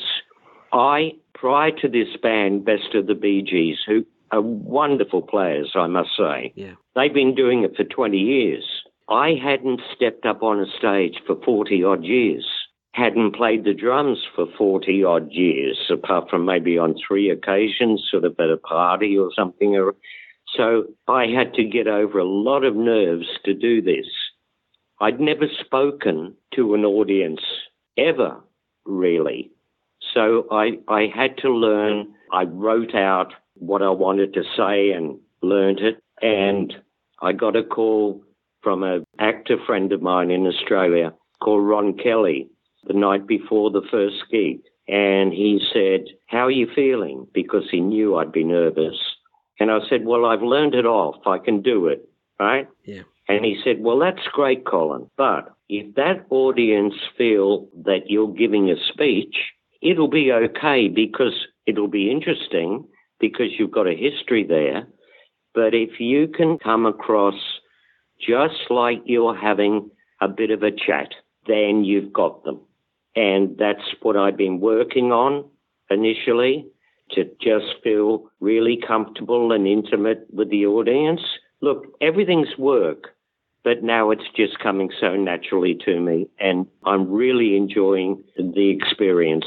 [0.73, 5.87] I, prior to this band, Best of the Bee Gees, who are wonderful players, I
[5.87, 6.75] must say, Yeah.
[6.95, 8.63] they've been doing it for 20 years.
[9.09, 12.47] I hadn't stepped up on a stage for 40 odd years,
[12.93, 18.23] hadn't played the drums for 40 odd years, apart from maybe on three occasions, sort
[18.23, 19.91] of at a party or something.
[20.55, 24.07] So I had to get over a lot of nerves to do this.
[25.01, 27.41] I'd never spoken to an audience
[27.97, 28.39] ever,
[28.85, 29.49] really.
[30.13, 32.13] So I, I had to learn.
[32.31, 36.03] I wrote out what I wanted to say and learned it.
[36.21, 36.73] And
[37.19, 38.23] I got a call
[38.61, 42.47] from an actor friend of mine in Australia called Ron Kelly
[42.85, 44.59] the night before the first gig.
[44.87, 47.25] And he said, How are you feeling?
[47.33, 48.97] Because he knew I'd be nervous.
[49.59, 51.25] And I said, Well, I've learned it off.
[51.25, 52.07] I can do it.
[52.39, 52.67] Right?
[52.85, 53.03] Yeah.
[53.31, 55.09] And he said, Well, that's great, Colin.
[55.17, 59.35] But if that audience feel that you're giving a speech,
[59.81, 62.85] it'll be okay because it'll be interesting
[63.19, 64.87] because you've got a history there.
[65.53, 67.35] But if you can come across
[68.19, 69.89] just like you're having
[70.21, 71.09] a bit of a chat,
[71.47, 72.61] then you've got them.
[73.15, 75.49] And that's what I've been working on
[75.89, 76.67] initially
[77.11, 81.21] to just feel really comfortable and intimate with the audience.
[81.61, 83.15] Look, everything's work,
[83.63, 89.45] but now it's just coming so naturally to me, and I'm really enjoying the experience.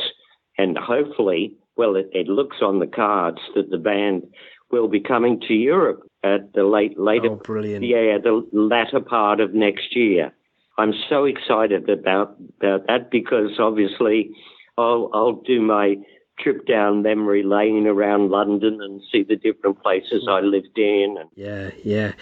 [0.57, 4.23] And hopefully, well, it, it looks on the cards that the band
[4.71, 7.85] will be coming to Europe at the late later, Oh, brilliant.
[7.85, 10.33] yeah, the latter part of next year.
[10.79, 14.31] I'm so excited about about that because obviously
[14.77, 15.97] I'll I'll do my
[16.41, 20.47] trip down memory lane around London and see the different places I hmm.
[20.47, 22.12] lived in and Yeah, yeah.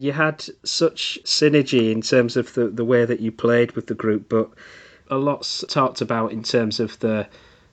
[0.00, 3.94] You had such synergy in terms of the, the way that you played with the
[3.94, 4.48] group, but
[5.10, 7.28] a lot's talked about in terms of the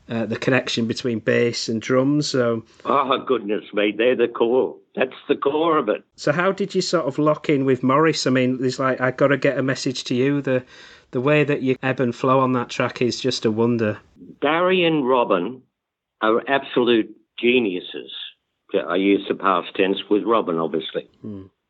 [0.10, 2.30] uh, the connection between bass and drums.
[2.30, 4.76] So, oh goodness me, they're the core.
[4.96, 6.04] That's the core of it.
[6.18, 8.28] so how did you sort of lock in with Maurice?
[8.28, 10.42] I mean, there's like I got to get a message to you.
[10.42, 10.66] The
[11.12, 14.00] the way that you ebb and flow on that track is just a wonder.
[14.42, 15.62] Barry and Robin
[16.22, 18.12] are absolute geniuses.
[18.86, 21.08] I use the past tense with Robin, obviously.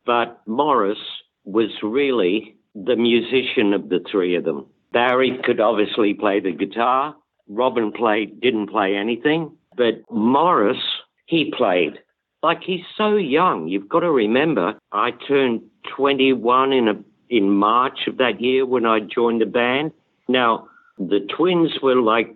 [0.07, 0.97] But Maurice
[1.43, 4.65] was really the musician of the three of them.
[4.93, 7.13] Barry could obviously play the guitar.
[7.49, 9.51] Robin played, didn't play anything.
[9.75, 10.77] But Maurice,
[11.25, 11.99] he played.
[12.41, 13.67] Like he's so young.
[13.67, 15.61] You've got to remember, I turned
[15.95, 16.93] 21 in a,
[17.29, 19.91] in March of that year when I joined the band.
[20.29, 22.33] Now, the twins were like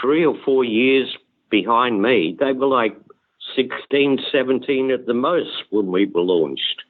[0.00, 1.08] three or four years
[1.50, 2.36] behind me.
[2.38, 2.96] They were like
[3.56, 6.82] 16, 17 at the most when we were launched.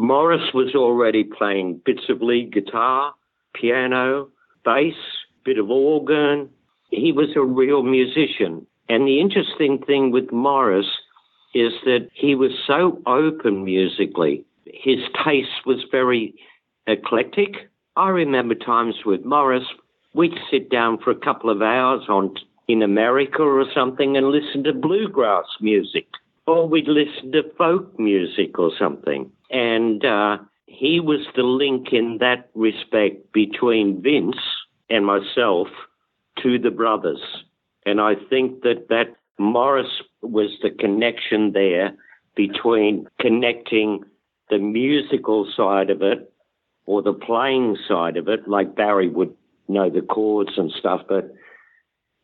[0.00, 3.12] Maurice was already playing bits of lead guitar,
[3.52, 4.28] piano,
[4.64, 4.94] bass,
[5.44, 6.48] bit of organ.
[6.90, 8.64] He was a real musician.
[8.88, 10.98] And the interesting thing with Maurice
[11.52, 14.44] is that he was so open musically.
[14.66, 16.34] His taste was very
[16.86, 17.68] eclectic.
[17.96, 19.66] I remember times with Maurice,
[20.14, 22.34] we'd sit down for a couple of hours on
[22.68, 26.06] in America or something and listen to bluegrass music,
[26.48, 29.30] or we'd listen to folk music or something.
[29.50, 34.40] And uh, he was the link in that respect between Vince
[34.88, 35.68] and myself
[36.42, 37.20] to the brothers.
[37.84, 41.94] And I think that that Maurice was the connection there
[42.34, 44.04] between connecting
[44.48, 46.32] the musical side of it
[46.86, 49.34] or the playing side of it, like Barry would
[49.68, 51.30] know the chords and stuff, but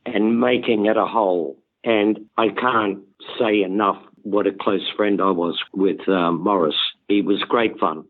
[0.07, 1.59] and making it a whole.
[1.83, 3.01] And I can't
[3.39, 6.75] say enough what a close friend I was with um, Maurice.
[7.09, 8.05] He was great fun.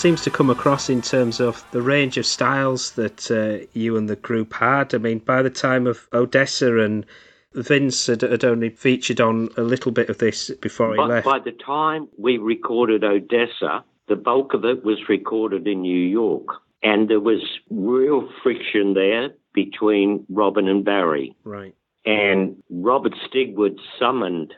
[0.00, 4.08] Seems to come across in terms of the range of styles that uh, you and
[4.08, 4.94] the group had.
[4.94, 7.04] I mean, by the time of Odessa and
[7.52, 11.26] Vince had, had only featured on a little bit of this before he But left.
[11.26, 16.46] by the time we recorded Odessa, the bulk of it was recorded in New York.
[16.82, 21.36] And there was real friction there between Robin and Barry.
[21.44, 21.74] Right.
[22.06, 24.54] And Robert Stigwood summoned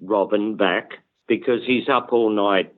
[0.00, 0.92] Robin back
[1.26, 2.72] because he's up all night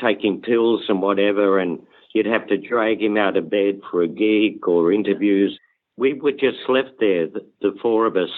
[0.00, 1.80] taking pills and whatever, and
[2.12, 5.58] you'd have to drag him out of bed for a gig or interviews.
[5.96, 8.30] We were just left there, the, the four of us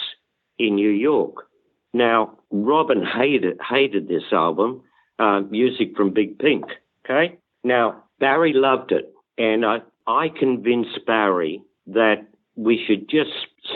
[0.59, 1.49] in New York.
[1.93, 4.83] Now, Robin hated hated this album,
[5.19, 6.65] uh, music from Big Pink.
[7.05, 7.39] Okay.
[7.65, 13.31] Now Barry loved it, and I I convinced Barry that we should just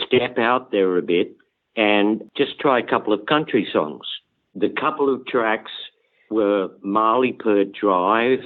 [0.05, 1.35] step out there a bit
[1.75, 4.05] and just try a couple of country songs.
[4.55, 5.71] The couple of tracks
[6.31, 8.39] were Marley Purt Drive,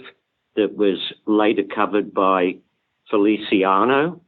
[0.55, 2.55] that was later covered by
[3.09, 4.21] Feliciano,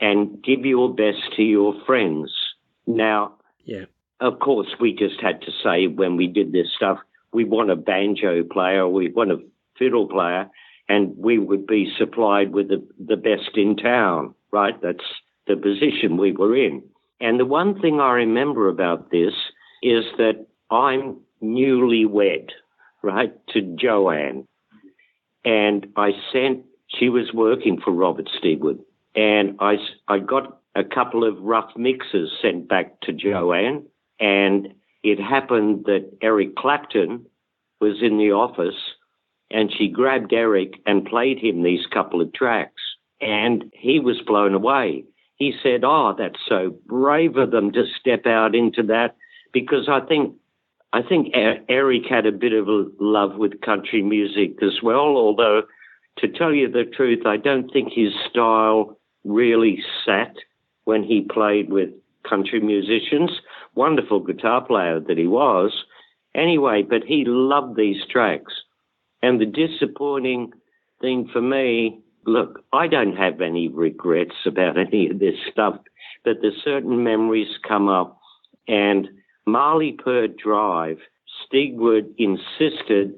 [0.00, 2.32] and Give Your Best to Your Friends.
[2.86, 3.34] Now,
[3.64, 3.84] Yeah.
[4.20, 6.98] of course, we just had to say when we did this stuff,
[7.32, 9.40] we want a banjo player, we want a
[9.78, 10.50] fiddle player,
[10.88, 14.80] and we would be supplied with the, the best in town, right?
[14.82, 15.04] That's
[15.46, 16.82] the position we were in.
[17.20, 19.32] And the one thing I remember about this
[19.82, 22.50] is that I'm newlywed,
[23.02, 24.46] right, to Joanne.
[25.44, 28.80] And I sent, she was working for Robert Stigwood,
[29.14, 29.76] and I,
[30.08, 33.84] I got a couple of rough mixes sent back to Joanne.
[34.20, 37.26] And it happened that Eric Clapton
[37.80, 38.80] was in the office
[39.50, 42.80] and she grabbed Eric and played him these couple of tracks.
[43.20, 45.04] And he was blown away.
[45.36, 49.16] He said, Oh, that's so brave of them to step out into that
[49.52, 50.34] because I think
[50.92, 55.62] I think Eric had a bit of a love with country music as well, although
[56.18, 60.34] to tell you the truth, I don't think his style really sat
[60.84, 61.90] when he played with
[62.28, 63.30] country musicians.
[63.74, 65.72] Wonderful guitar player that he was.
[66.34, 68.52] Anyway, but he loved these tracks.
[69.22, 70.52] And the disappointing
[71.00, 75.78] thing for me, look, I don't have any regrets about any of this stuff,
[76.24, 78.20] but there's certain memories come up.
[78.68, 79.08] And
[79.46, 80.98] Marley Purt Drive,
[81.44, 83.14] Stigwood insisted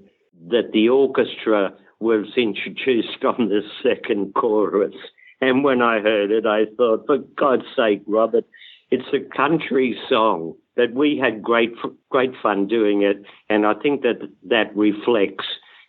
[0.49, 4.95] that the orchestra was introduced on the second chorus.
[5.41, 8.45] And when I heard it, I thought, for God's sake, Robert,
[8.91, 11.73] it's a country song But we had great,
[12.11, 13.23] great fun doing it.
[13.49, 15.45] And I think that that reflects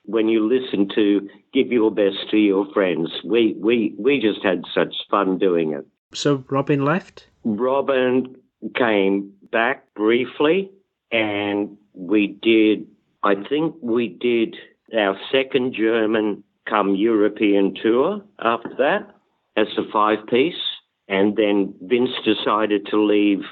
[0.05, 3.09] when you listen to Give Your Best to Your Friends.
[3.23, 5.85] We, we, we just had such fun doing it.
[6.13, 7.27] So Robin left?
[7.43, 8.35] Robin
[8.75, 10.71] came back briefly
[11.11, 12.87] and we did,
[13.23, 14.55] I think we did
[14.97, 19.15] our second German come European tour after that
[19.55, 20.53] as a five piece.
[21.07, 23.43] And then Vince decided to leave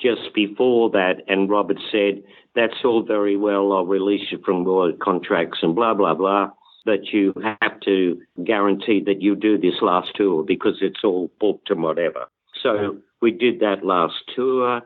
[0.00, 1.22] just before that.
[1.28, 2.22] And Robert said,
[2.54, 3.72] That's all very well.
[3.72, 6.50] I'll release you from all contracts and blah, blah, blah.
[6.86, 11.68] But you have to guarantee that you do this last tour because it's all booked
[11.70, 12.26] and whatever.
[12.62, 14.82] So we did that last tour.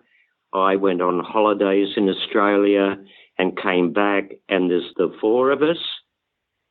[0.52, 2.96] I went on holidays in Australia
[3.38, 5.78] and came back, and there's the four of us.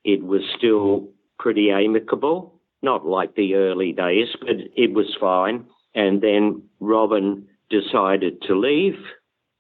[0.04, 5.66] It was still pretty amicable, not like the early days, but it was fine.
[5.96, 8.98] And then Robin decided to leave,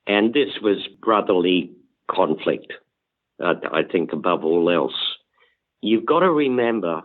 [0.08, 1.72] and this was brotherly
[2.10, 2.74] conflict,
[3.40, 5.18] I think, above all else.
[5.82, 7.04] You've got to remember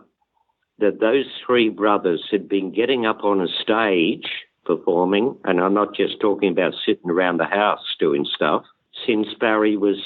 [0.79, 4.29] that those three brothers had been getting up on a stage
[4.65, 8.63] performing, and I'm not just talking about sitting around the house doing stuff,
[9.05, 9.97] since Barry was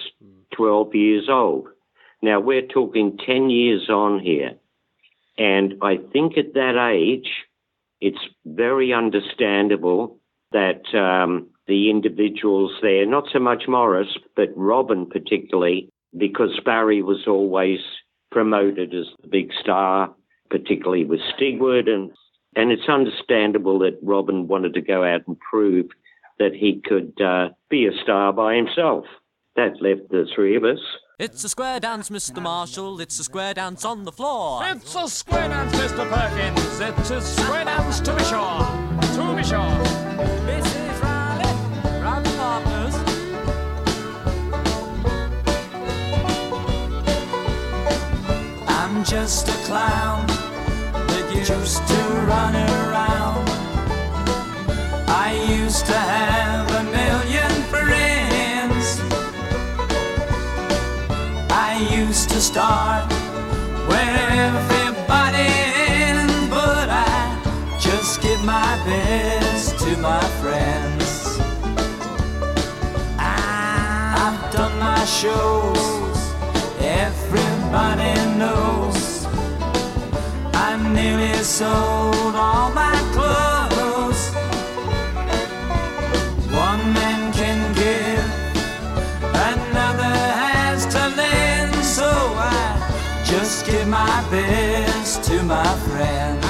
[0.55, 1.67] 12 years old.
[2.21, 4.55] Now we're talking 10 years on here.
[5.37, 7.29] And I think at that age,
[8.01, 10.19] it's very understandable
[10.51, 17.25] that um, the individuals there, not so much Maurice, but Robin particularly, because Barry was
[17.27, 17.79] always
[18.31, 20.13] promoted as the big star,
[20.49, 22.11] particularly with Stigwood, and
[22.55, 25.87] and it's understandable that Robin wanted to go out and prove
[26.39, 29.05] that he could uh, be a star by himself.
[29.55, 30.79] That left the three of us.
[31.19, 32.41] It's a square dance, Mr.
[32.41, 33.01] Marshall.
[33.01, 34.61] It's a square dance on the floor.
[34.63, 36.09] It's a square dance, Mr.
[36.09, 36.79] Perkins.
[36.79, 38.65] It's a square dance to be sure.
[39.15, 39.83] To be sure.
[40.45, 41.53] This is Riley,
[41.99, 42.95] Riley Partners.
[48.67, 50.48] I'm just a clown that
[51.39, 53.49] used to run around.
[55.07, 58.99] I used to have a million friends.
[61.49, 63.09] I used to start
[63.87, 65.49] where everybody
[65.87, 71.39] ends, but I just give my best to my friends.
[73.17, 76.17] I've done my shows,
[76.81, 78.98] everybody knows.
[80.93, 84.33] Nearly sold all my clothes.
[86.51, 88.25] One man can give,
[89.33, 96.48] another has to lend, so I just give my best to my friends.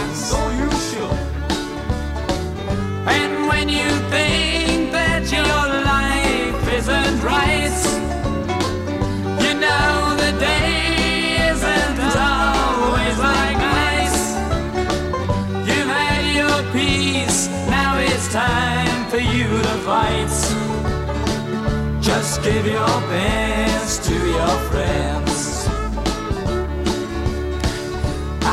[22.52, 25.68] give your best to your friends.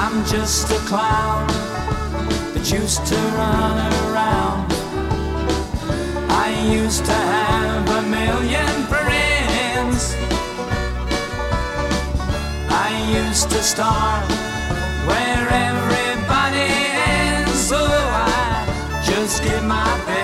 [0.03, 1.47] I'm just a clown
[2.53, 4.67] that used to run around.
[6.45, 6.49] I
[6.81, 10.01] used to have a million friends.
[12.87, 12.91] I
[13.21, 14.29] used to start
[15.09, 16.69] where everybody
[17.15, 20.16] ends, so oh, I just give my best.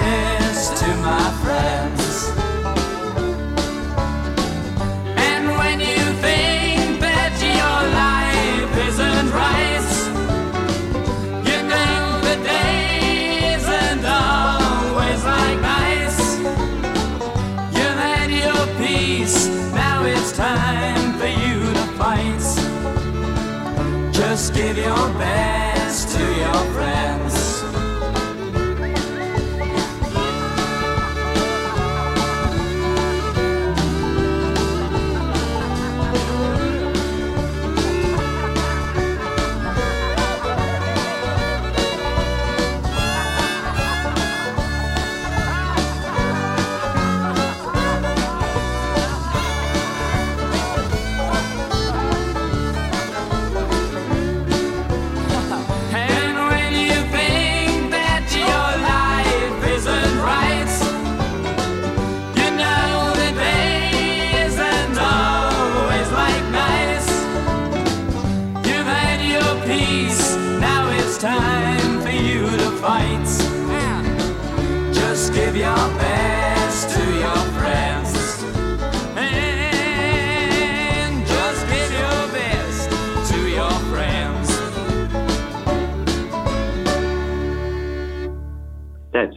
[24.55, 26.72] Give your best to your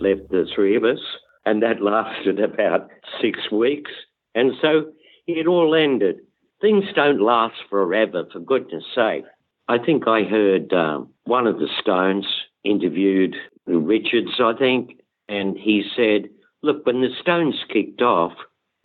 [0.06, 1.00] left the three of us,
[1.46, 2.90] and that lasted about
[3.22, 3.92] six weeks.
[4.34, 4.92] And so
[5.28, 6.18] it all ended.
[6.62, 9.26] Things don't last forever, for goodness sake.
[9.68, 12.28] I think I heard um, one of the Stones
[12.64, 13.36] interviewed
[13.66, 16.30] Richards, I think, and he said,
[16.62, 18.34] Look, when the Stones kicked off,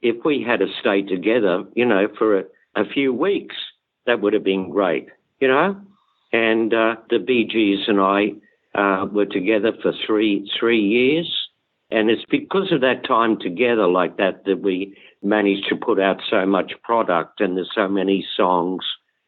[0.03, 2.45] if we had to stay together, you know, for a,
[2.77, 3.57] a few weeks,
[4.07, 5.09] that would have been great,
[5.41, 5.81] you know?
[6.33, 8.33] And uh, the Bee Gees and I
[8.75, 11.31] uh, were together for three three years,
[11.91, 16.21] and it's because of that time together like that that we managed to put out
[16.31, 18.85] so much product, and there's so many songs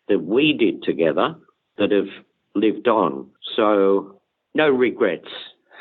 [0.09, 1.34] that we did together
[1.78, 2.09] that have
[2.55, 3.28] lived on.
[3.57, 4.20] So
[4.55, 5.28] no regrets.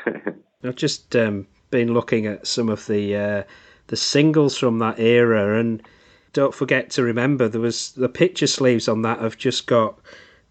[0.64, 3.42] I've just um, been looking at some of the uh,
[3.88, 5.82] the singles from that era, and
[6.32, 9.98] don't forget to remember there was the picture sleeves on that have just got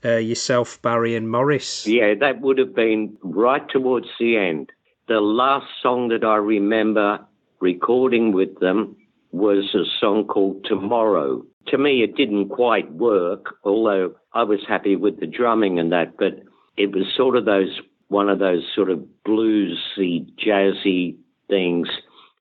[0.03, 1.85] uh, yourself, Barry, and Maurice.
[1.87, 4.71] Yeah, that would have been right towards the end.
[5.07, 7.19] The last song that I remember
[7.59, 8.95] recording with them
[9.31, 11.45] was a song called Tomorrow.
[11.67, 16.17] To me, it didn't quite work, although I was happy with the drumming and that,
[16.17, 16.41] but
[16.77, 21.87] it was sort of those, one of those sort of bluesy, jazzy things.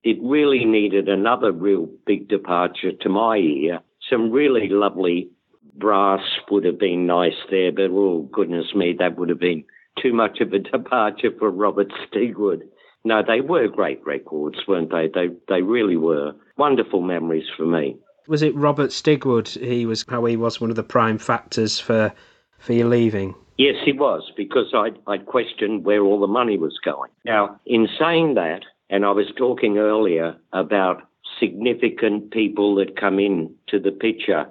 [0.02, 3.80] It really needed another real big departure to my ear.
[4.08, 5.30] Some really lovely
[5.80, 6.20] brass
[6.50, 9.64] would have been nice there, but oh goodness me, that would have been
[10.00, 12.60] too much of a departure for Robert Stigwood.
[13.04, 15.08] No, they were great records, weren't they?
[15.12, 16.32] They they really were.
[16.56, 17.96] Wonderful memories for me.
[18.28, 19.48] Was it Robert Stigwood?
[19.48, 22.12] He was how he was one of the prime factors for
[22.58, 23.34] for your leaving.
[23.56, 27.10] Yes, he was, because I I questioned where all the money was going.
[27.24, 31.02] Now, in saying that, and I was talking earlier about
[31.38, 34.46] significant people that come in to the picture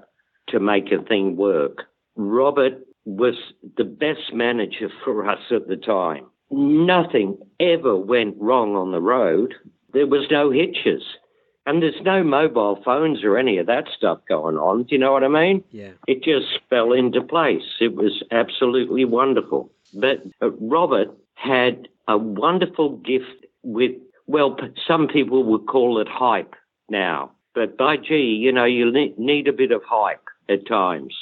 [0.51, 1.83] to make a thing work.
[2.15, 2.73] Robert
[3.05, 3.35] was
[3.77, 6.25] the best manager for us at the time.
[6.51, 9.53] Nothing ever went wrong on the road.
[9.93, 11.03] There was no hitches.
[11.65, 14.83] And there's no mobile phones or any of that stuff going on.
[14.83, 15.63] Do you know what I mean?
[15.71, 15.91] Yeah.
[16.07, 17.61] It just fell into place.
[17.79, 19.71] It was absolutely wonderful.
[19.93, 23.91] But uh, Robert had a wonderful gift with,
[24.25, 26.55] well, some people would call it hype
[26.89, 27.31] now.
[27.53, 31.15] But by gee, you know, you need a bit of hype at times.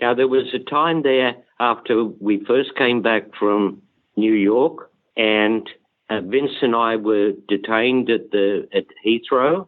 [0.00, 3.82] Now, there was a time there after we first came back from
[4.16, 5.68] New York, and
[6.10, 9.66] uh, Vince and I were detained at the at Heathrow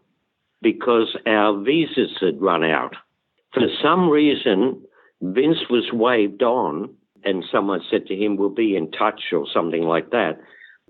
[0.60, 2.94] because our visas had run out.
[3.54, 4.82] For some reason,
[5.22, 6.94] Vince was waved on,
[7.24, 10.40] and someone said to him, "We'll be in touch" or something like that.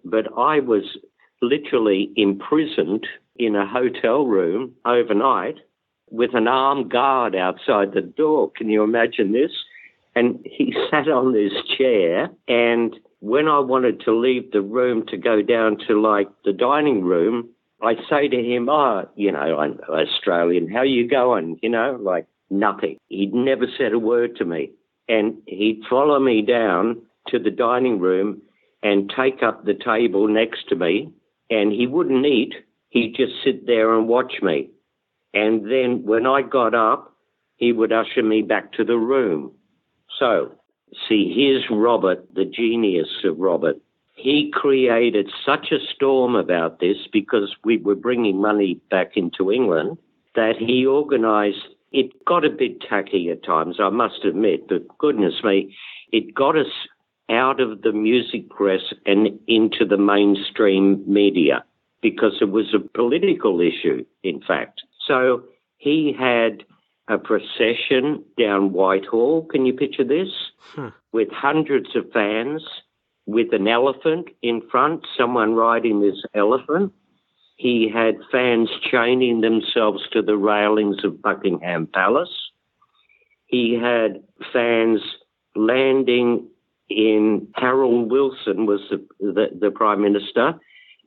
[0.04, 0.98] But I was
[1.42, 3.06] literally imprisoned
[3.36, 5.56] in a hotel room overnight
[6.10, 8.50] with an armed guard outside the door.
[8.50, 9.50] Can you imagine this?
[10.14, 15.16] And he sat on his chair, and when I wanted to leave the room to
[15.16, 17.48] go down to like the dining room,
[17.82, 20.70] I say to him, "Oh, you know, I'm Australian.
[20.70, 22.98] How you going?" You know, like nothing.
[23.08, 24.70] He'd never said a word to me,
[25.08, 28.40] and he'd follow me down to the dining room
[28.82, 31.10] and take up the table next to me,
[31.50, 32.54] and he wouldn't eat.
[32.90, 34.70] He'd just sit there and watch me.
[35.34, 37.14] And then when I got up,
[37.56, 39.52] he would usher me back to the room.
[40.18, 40.52] So,
[41.08, 43.76] see, here's Robert, the genius of Robert.
[44.14, 49.98] He created such a storm about this because we were bringing money back into England
[50.34, 51.68] that he organised.
[51.92, 55.74] It got a bit tacky at times, I must admit, but goodness me,
[56.12, 56.72] it got us
[57.28, 61.64] out of the music press and into the mainstream media
[62.02, 64.82] because it was a political issue, in fact.
[65.06, 65.44] So
[65.78, 66.64] he had
[67.08, 69.46] a procession down Whitehall.
[69.50, 70.28] Can you picture this?
[71.12, 72.62] With hundreds of fans,
[73.26, 76.92] with an elephant in front, someone riding this elephant.
[77.56, 82.50] He had fans chaining themselves to the railings of Buckingham Palace.
[83.46, 85.00] He had fans
[85.54, 86.48] landing
[86.88, 90.54] in Harold Wilson was the, the, the Prime Minister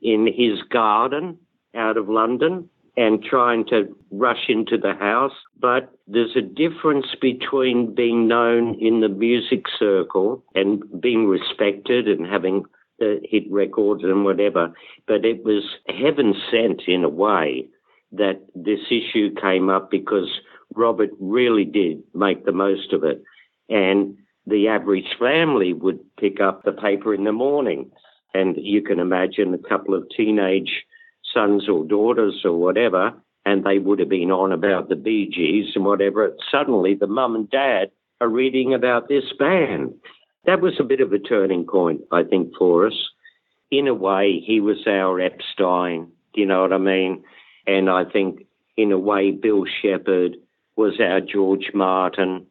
[0.02, 1.38] in his garden
[1.74, 5.32] out of London and trying to rush into the house.
[5.58, 12.26] But there's a difference between being known in the music circle and being respected and
[12.26, 12.64] having
[12.98, 14.72] the hit records and whatever.
[15.06, 17.68] But it was heaven sent in a way
[18.12, 20.28] that this issue came up because
[20.74, 23.22] Robert really did make the most of it.
[23.68, 24.16] And
[24.46, 27.90] the average family would pick up the paper in the morning.
[28.34, 30.84] And you can imagine a couple of teenage
[31.34, 33.12] sons or daughters or whatever,
[33.44, 36.34] and they would have been on about the Bee Gees and whatever.
[36.50, 39.94] Suddenly, the mum and dad are reading about this band.
[40.44, 43.08] That was a bit of a turning point, I think, for us.
[43.70, 46.08] In a way, he was our Epstein.
[46.34, 47.24] Do you know what I mean?
[47.66, 50.36] And I think, in a way, Bill Shepherd
[50.76, 52.46] was our George Martin.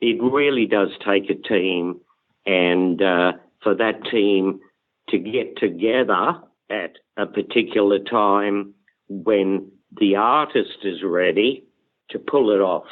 [0.00, 2.00] It really does take a team,
[2.46, 4.60] and uh, for that team
[5.08, 6.40] to get together
[6.70, 8.74] at a particular time
[9.08, 11.64] when the artist is ready
[12.10, 12.86] to pull it off.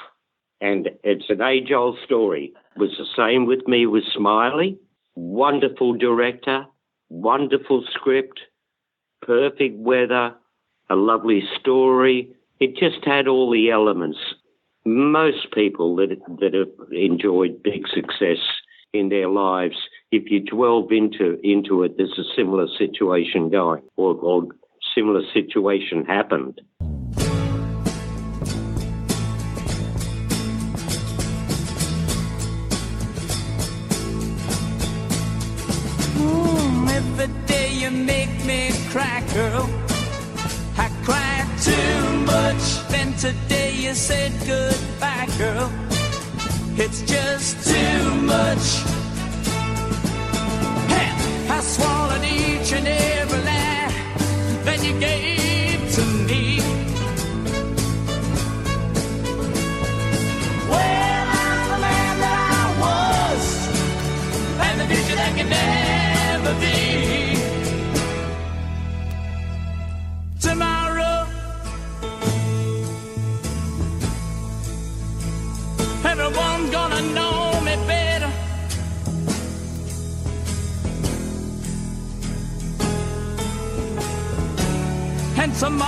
[0.61, 2.53] And it's an age old story.
[2.74, 4.79] It was the same with me with Smiley.
[5.14, 6.66] Wonderful director,
[7.09, 8.41] wonderful script,
[9.22, 10.35] perfect weather,
[10.91, 12.35] a lovely story.
[12.61, 14.18] It just had all the elements.
[14.85, 18.39] Most people that, that have enjoyed big success
[18.93, 19.77] in their lives,
[20.13, 24.47] if you delve into into it, there's a similar situation going, or, or
[24.95, 26.61] similar situation happened.
[38.97, 39.69] Cry, girl.
[40.79, 42.89] I cry too much.
[42.89, 45.71] Then today you said goodbye, girl.
[46.79, 48.96] It's just too much.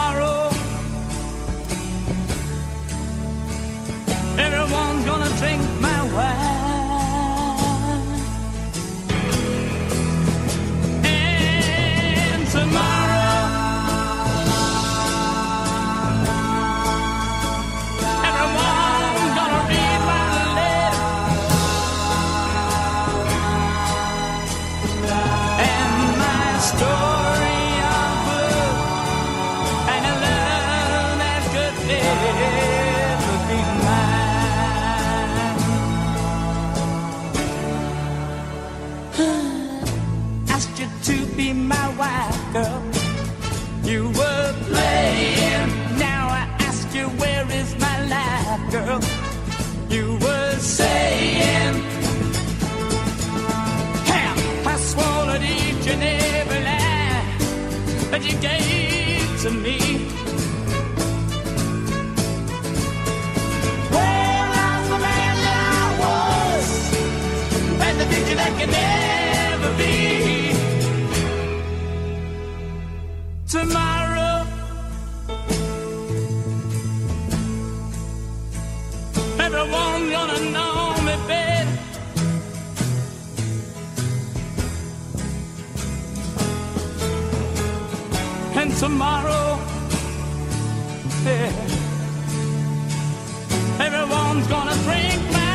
[0.09, 0.49] Tomorrow,
[4.39, 5.68] everyone's gonna drink
[40.79, 42.83] You to be my wife, girl.
[43.83, 45.99] You were playing.
[45.99, 49.01] Now I ask you, where is my life, girl?
[49.91, 51.83] You were saying.
[54.07, 54.37] Hell,
[54.69, 57.25] I swallowed each and every lie
[58.13, 59.79] that you gave to me.
[63.91, 66.67] Well, I'm the man that I was,
[67.83, 70.18] and the future that can never be.
[73.49, 74.47] Tomorrow,
[79.41, 81.79] everyone's gonna know me better.
[88.55, 89.59] And tomorrow,
[91.25, 91.51] yeah,
[93.81, 95.48] everyone's gonna drink my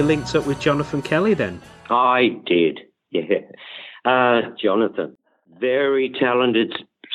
[0.00, 1.60] you linked up with Jonathan Kelly then?
[1.90, 2.80] I did,
[3.10, 3.40] yeah.
[4.02, 5.14] Uh, Jonathan,
[5.60, 6.72] very talented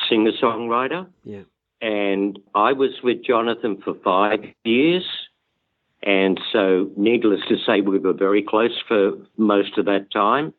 [0.08, 1.08] singer songwriter.
[1.24, 1.42] Yeah.
[1.80, 5.04] And I was with Jonathan for five years.
[6.04, 10.54] And so, needless to say, we were very close for most of that time.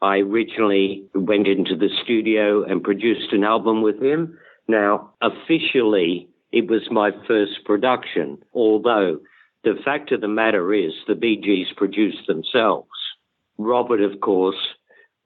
[0.00, 4.38] I originally went into the studio and produced an album with him.
[4.68, 9.18] Now, officially, it was my first production, although
[9.68, 12.88] the fact of the matter is the Gees produced themselves.
[13.58, 14.56] Robert, of course,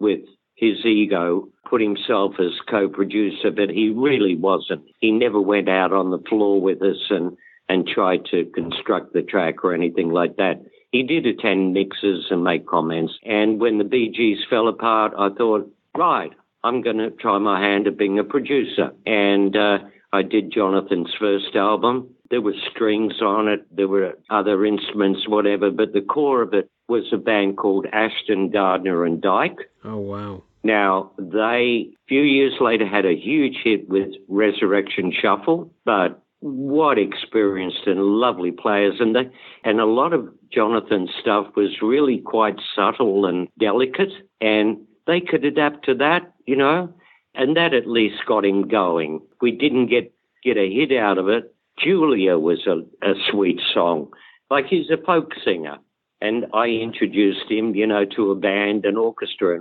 [0.00, 0.20] with
[0.56, 4.82] his ego, put himself as co-producer, but he really wasn't.
[4.98, 7.36] He never went out on the floor with us and,
[7.68, 10.60] and tried to construct the track or anything like that.
[10.90, 13.14] He did attend mixes and make comments.
[13.24, 16.32] And when the Gees fell apart, I thought, right,
[16.64, 18.92] I'm going to try my hand at being a producer.
[19.06, 19.78] And uh,
[20.12, 22.14] I did Jonathan's first album.
[22.30, 26.70] There were strings on it, there were other instruments, whatever, but the core of it
[26.88, 29.58] was a band called Ashton Gardner and Dyke.
[29.84, 30.42] Oh, wow.
[30.64, 36.98] Now, they, a few years later, had a huge hit with Resurrection Shuffle, but what
[36.98, 38.96] experienced and lovely players.
[38.98, 39.30] And, they,
[39.64, 45.44] and a lot of Jonathan's stuff was really quite subtle and delicate, and they could
[45.44, 46.92] adapt to that, you know,
[47.34, 49.20] and that at least got him going.
[49.40, 51.54] We didn't get, get a hit out of it.
[51.78, 54.08] Julia was a, a sweet song.
[54.50, 55.78] Like he's a folk singer.
[56.20, 59.58] And I introduced him, you know, to a band and orchestra.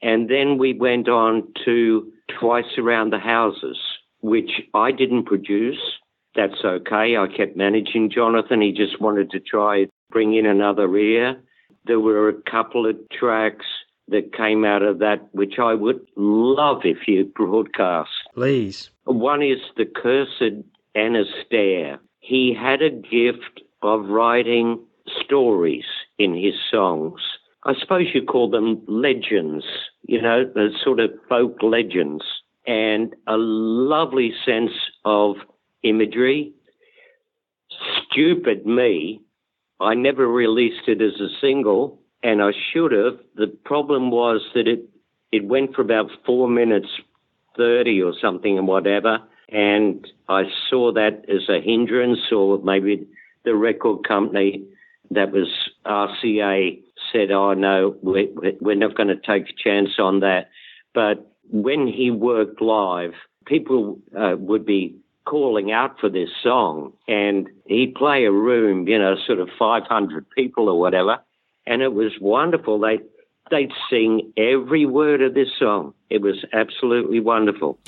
[0.00, 3.78] And then we went on to Twice Around the Houses,
[4.20, 5.80] which I didn't produce.
[6.36, 7.16] That's okay.
[7.16, 8.60] I kept managing Jonathan.
[8.60, 11.36] He just wanted to try bring in another ear.
[11.86, 13.66] There were a couple of tracks
[14.08, 18.10] that came out of that, which I would love if you broadcast.
[18.34, 18.90] Please.
[19.04, 20.64] One is The Cursed
[20.94, 22.00] Anastair.
[22.20, 24.80] He had a gift of writing
[25.24, 25.84] stories
[26.18, 27.20] in his songs.
[27.64, 29.64] I suppose you call them legends,
[30.02, 32.24] you know, the sort of folk legends,
[32.66, 34.72] and a lovely sense
[35.04, 35.36] of
[35.82, 36.52] imagery.
[38.10, 39.20] Stupid me,
[39.80, 43.18] I never released it as a single, and I should have.
[43.36, 44.88] The problem was that it
[45.30, 46.88] it went for about four minutes
[47.56, 49.18] thirty or something and whatever,
[49.48, 53.06] and I saw that as a hindrance, or maybe
[53.44, 54.64] the record company
[55.10, 55.48] that was
[55.86, 56.82] RCA
[57.12, 58.30] said, "Oh no, we,
[58.60, 60.50] we're not going to take a chance on that."
[60.94, 63.12] But when he worked live,
[63.46, 68.98] people uh, would be calling out for this song, and he'd play a room, you
[68.98, 71.18] know, sort of 500 people or whatever,
[71.68, 72.80] and it was wonderful.
[72.80, 72.98] They
[73.50, 75.94] they'd sing every word of this song.
[76.10, 77.78] It was absolutely wonderful.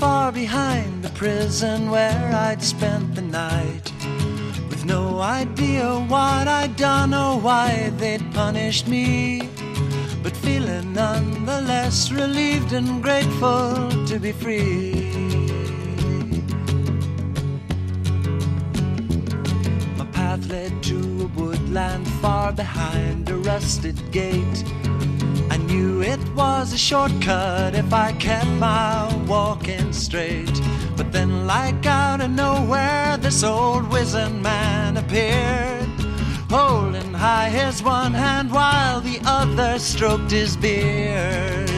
[0.00, 3.92] Far behind the prison where I'd spent the night,
[4.70, 9.46] with no idea what I'd done or why they'd punished me,
[10.22, 15.12] but feeling none the less relieved and grateful to be free.
[19.98, 24.64] My path led to a woodland far behind a rusted gate.
[25.70, 30.60] Knew it was a shortcut if I kept my walking straight.
[30.96, 35.88] But then, like out of nowhere, this old wizened man appeared,
[36.50, 41.70] holding high his one hand while the other stroked his beard.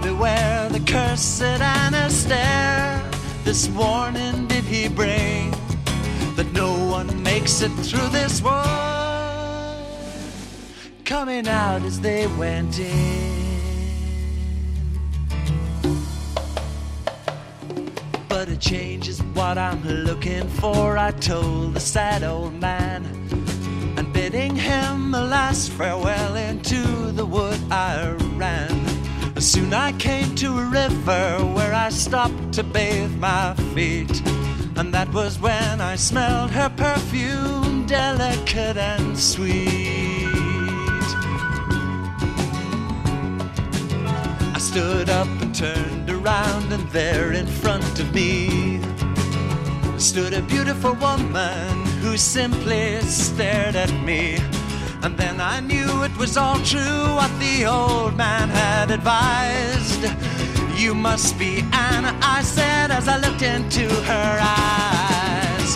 [0.00, 3.06] Beware the cursed Anastair,
[3.44, 5.50] this warning did he bring
[6.36, 8.89] that no one makes it through this world.
[11.10, 13.58] Coming out as they went in.
[18.28, 23.04] But a change is what I'm looking for, I told the sad old man.
[23.96, 26.80] And bidding him a last farewell into
[27.10, 28.70] the wood I ran.
[29.40, 34.22] Soon I came to a river where I stopped to bathe my feet.
[34.76, 39.99] And that was when I smelled her perfume, delicate and sweet.
[44.70, 48.80] Stood up and turned around, and there in front of me
[49.98, 54.38] stood a beautiful woman who simply stared at me.
[55.02, 60.02] And then I knew it was all true what the old man had advised.
[60.78, 65.70] you must be Anna, I said as I looked into her eyes.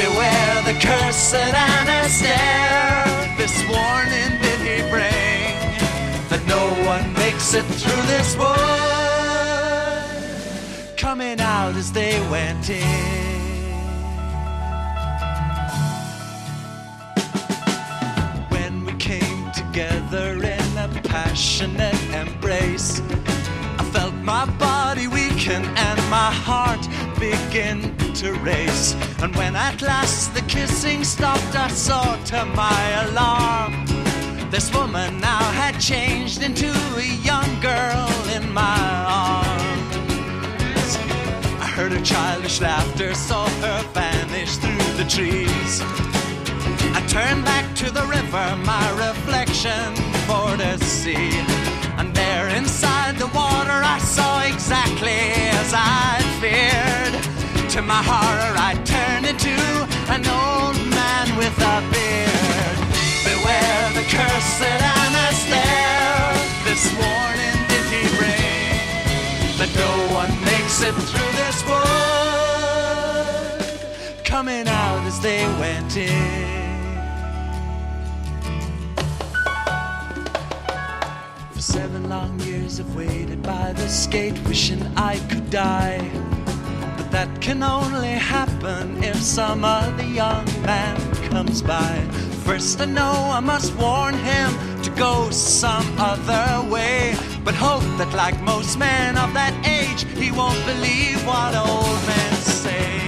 [0.00, 3.04] Beware the cursed Anna stare.
[3.36, 5.29] This warning did he bring
[6.50, 8.58] no one makes it through this wood.
[10.96, 13.30] Coming out as they went in.
[18.48, 23.00] when we came together in a passionate embrace.
[23.78, 26.84] I felt my body weaken and my heart
[27.18, 28.94] begin to race.
[29.22, 33.99] And when at last the kissing stopped, I saw to my alarm.
[34.50, 36.66] This woman now had changed into
[36.96, 40.96] a young girl in my arms.
[41.60, 45.80] I heard her childish laughter, saw her vanish through the trees.
[46.98, 49.94] I turned back to the river, my reflection
[50.26, 51.30] for to see.
[51.96, 55.20] And there inside the water, I saw exactly
[55.60, 57.70] as I feared.
[57.70, 59.54] To my horror, I turned into
[60.10, 62.69] an old man with a beard.
[64.20, 66.34] The cursed Anna stare.
[66.66, 68.76] This warning did he bring
[69.58, 71.84] that no one makes it through this wood.
[74.24, 76.58] Coming out as they went in.
[81.52, 86.10] For seven long years I've waited by the skate, wishing I could die.
[87.10, 90.96] That can only happen if some other young man
[91.30, 91.98] comes by.
[92.44, 94.50] First, I know I must warn him
[94.82, 97.16] to go some other way.
[97.44, 102.32] But hope that, like most men of that age, he won't believe what old men
[102.34, 103.00] say.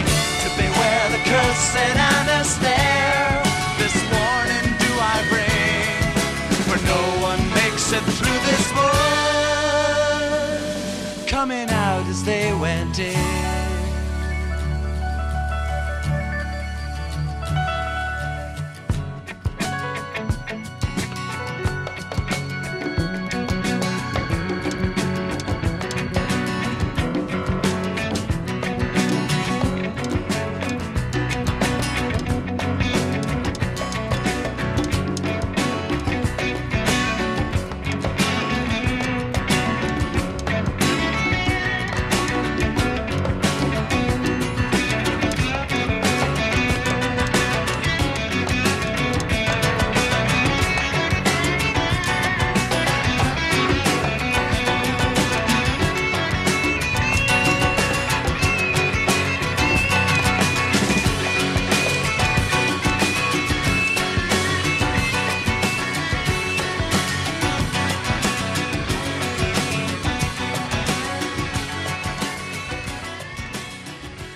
[0.43, 3.43] To beware the cursed and stare.
[3.79, 5.97] This warning do I bring.
[6.67, 8.93] For no one makes it through this wood.
[11.29, 13.32] Coming out as they went in.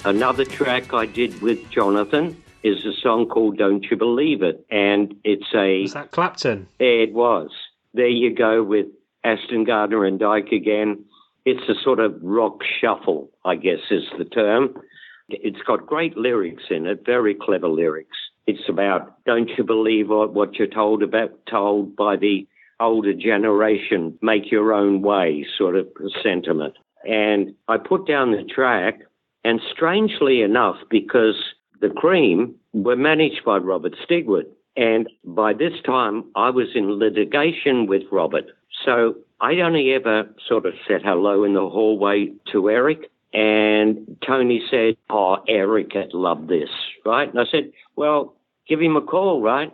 [0.06, 4.64] Another track I did with Jonathan is a song called Don't You Believe It.
[4.70, 5.82] And it's a.
[5.82, 6.68] Is that Clapton?
[6.78, 7.50] It was.
[7.92, 8.86] There you go with
[9.24, 11.04] Ashton Gardner and Dyke again.
[11.44, 14.80] It's a sort of rock shuffle, I guess is the term.
[15.28, 18.16] It's got great lyrics in it, very clever lyrics.
[18.46, 22.46] It's about don't you believe what, what you're told about told by the
[22.78, 25.88] older generation, make your own way sort of
[26.22, 26.74] sentiment.
[27.04, 29.00] And I put down the track,
[29.46, 31.36] and strangely enough, because
[31.80, 34.46] the Cream were managed by Robert Stigwood,
[34.76, 38.46] and by this time I was in litigation with Robert.
[38.84, 43.08] So I'd only ever sort of said hello in the hallway to Eric.
[43.32, 46.70] And Tony said, Oh, Eric had loved this,
[47.04, 47.28] right?
[47.28, 48.34] And I said, Well,
[48.68, 49.72] give him a call, right?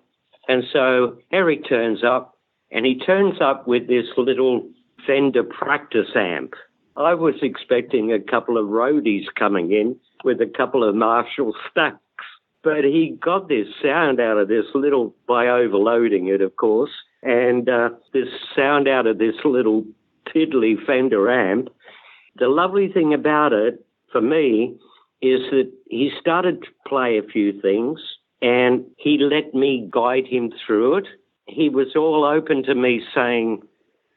[0.48, 2.36] And so Eric turns up,
[2.70, 4.68] and he turns up with this little
[5.06, 6.52] Fender practice amp.
[6.96, 11.98] I was expecting a couple of roadies coming in with a couple of Marshall stacks,
[12.62, 16.90] but he got this sound out of this little, by overloading it, of course,
[17.22, 19.84] and uh, this sound out of this little
[20.32, 21.68] tiddly Fender amp.
[22.36, 24.76] The lovely thing about it for me
[25.22, 28.00] is that he started to play a few things
[28.42, 31.06] and he let me guide him through it.
[31.46, 33.62] He was all open to me saying,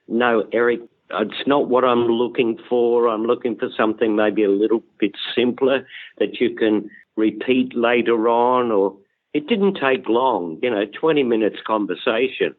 [0.07, 0.81] No, Eric,
[1.11, 3.07] it's not what I'm looking for.
[3.07, 5.85] I'm looking for something maybe a little bit simpler
[6.17, 8.71] that you can repeat later on.
[8.71, 8.97] Or
[9.33, 12.55] it didn't take long, you know, 20 minutes conversation.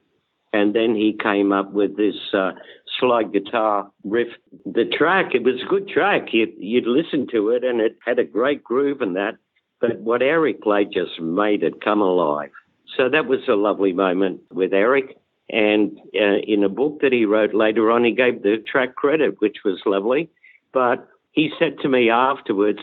[0.53, 2.53] And then he came up with this uh,
[2.99, 4.29] slide guitar riff.
[4.65, 6.29] The track, it was a good track.
[6.33, 9.37] You'd, you'd listen to it and it had a great groove and that.
[9.81, 12.51] But what Eric played just made it come alive.
[12.97, 15.19] So that was a lovely moment with Eric.
[15.51, 19.41] And uh, in a book that he wrote later on, he gave the track credit,
[19.41, 20.29] which was lovely.
[20.73, 22.81] But he said to me afterwards,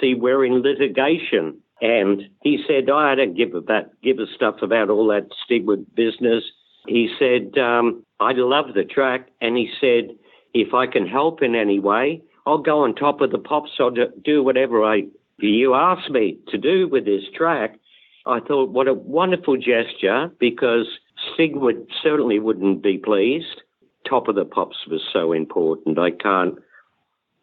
[0.00, 1.58] see, we're in litigation.
[1.80, 6.44] And he said, I don't give about give a stuff about all that Stigwood business.
[6.86, 9.28] He said, um, I love the track.
[9.40, 10.16] And he said,
[10.54, 13.70] if I can help in any way, I'll go on top of the pops.
[13.78, 15.04] I'll do- do whatever I
[15.38, 17.78] you ask me to do with this track.
[18.26, 20.86] I thought, what a wonderful gesture because
[21.30, 23.62] Stigwood certainly wouldn't be pleased.
[24.08, 25.98] Top of the Pops was so important.
[25.98, 26.56] I can't,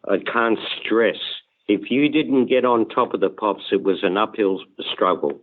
[0.08, 1.16] I can't stress.
[1.68, 4.60] If you didn't get on top of the Pops, it was an uphill
[4.92, 5.40] struggle.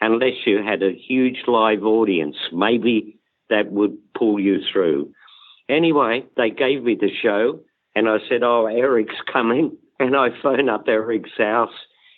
[0.00, 3.18] Unless you had a huge live audience, maybe
[3.50, 5.12] that would pull you through.
[5.68, 7.60] Anyway, they gave me the show
[7.94, 9.76] and I said, Oh, Eric's coming.
[9.98, 11.74] And I phone up Eric's house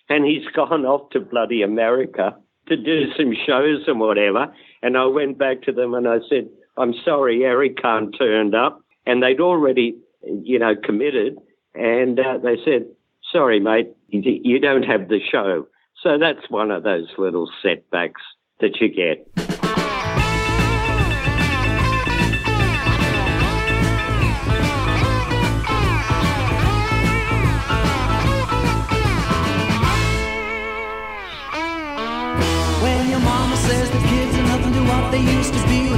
[0.08, 2.36] and he's gone off to bloody America
[2.68, 4.54] to do some shows and whatever.
[4.82, 8.80] And I went back to them and I said, I'm sorry, Eric can't turn up.
[9.06, 11.38] And they'd already, you know, committed.
[11.74, 12.86] And uh, they said,
[13.32, 15.66] sorry, mate, you don't have the show.
[16.02, 18.22] So that's one of those little setbacks
[18.60, 19.41] that you get.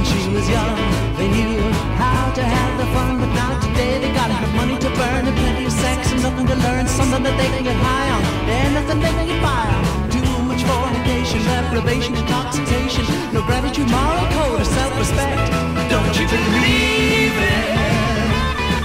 [0.05, 0.77] She was young.
[1.17, 1.61] They knew
[1.97, 5.35] how to have the fun, but now today they gotta have money to burn and
[5.37, 8.23] plenty of sex and nothing to learn, something that they can get high on.
[8.57, 9.83] And nothing they can get by on.
[10.09, 13.03] Too much fornication, deprivation, intoxication,
[13.33, 15.41] no gratitude, moral code, or self-respect.
[15.89, 17.65] Don't you believe it?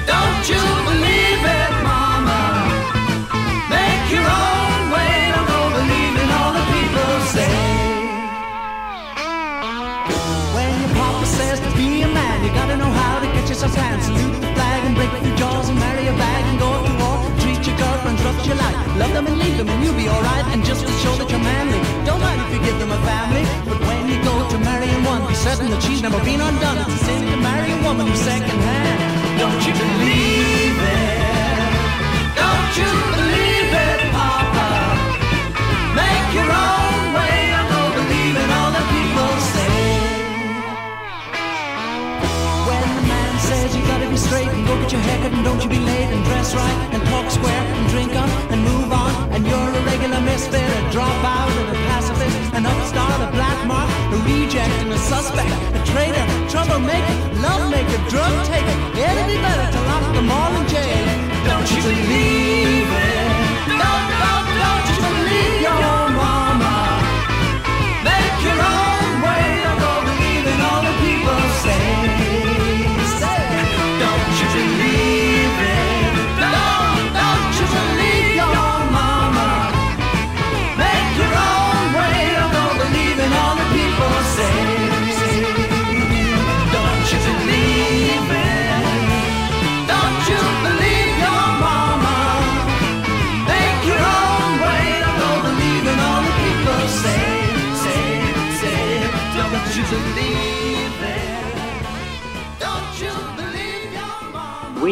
[0.06, 1.39] Don't you believe it,
[12.50, 14.02] you gotta know how to get yourself planned.
[14.02, 17.16] Salute the flag and break your jaws and marry a bag and go to war.
[17.38, 18.76] Treat your girlfriends rough your life.
[18.98, 20.46] Love them and leave them and you'll be alright.
[20.52, 23.44] And just to show that you're manly, don't mind if you give them a family.
[23.70, 26.78] But when you go to marrying one, be certain that she's never been undone.
[26.82, 28.98] It's a sin to marry a woman who's second hand.
[29.38, 31.70] Don't you believe it?
[32.34, 34.66] Don't you believe it, Papa?
[35.94, 36.79] Make your own
[44.70, 47.62] go get your haircut and don't you be late and dress right and talk square
[47.76, 51.78] and drink up and move on and you're a regular misfit, a dropout and a
[51.90, 57.16] pacifist, an upstart, a black mark, a reject and a suspect, a traitor, troublemaker,
[57.46, 58.76] love maker, drug taker.
[58.94, 61.06] It'd be better to lock them all in jail.
[61.50, 63.39] Don't you believe it?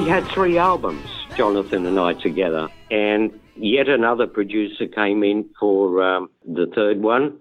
[0.08, 1.06] Had three albums,
[1.36, 7.38] Jonathan and I together, and yet another producer came in for um, the third one,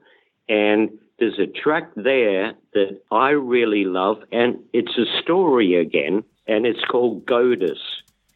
[0.50, 6.66] and there's a track there that I really love, and it's a story again, and
[6.66, 7.80] it's called Godus.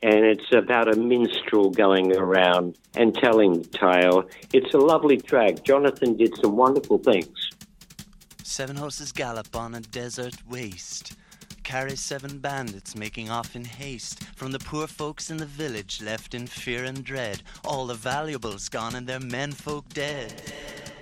[0.04, 4.28] And it's about a minstrel going around and telling the tale.
[4.52, 5.64] It's a lovely track.
[5.64, 7.52] Jonathan did some wonderful things.
[8.42, 11.14] Seven horses gallop on a desert waste.
[11.64, 16.34] Carry seven bandits making off in haste from the poor folks in the village left
[16.34, 17.44] in fear and dread.
[17.64, 20.34] All the valuables gone and their menfolk dead.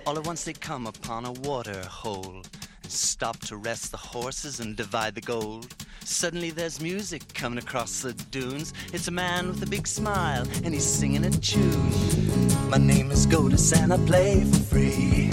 [0.06, 2.42] All at once they come upon a water hole
[2.82, 5.74] and stop to rest the horses and divide the gold.
[6.04, 8.72] Suddenly there's music coming across the dunes.
[8.92, 12.70] It's a man with a big smile and he's singing a tune.
[12.70, 15.30] My name is Godus and I play for free.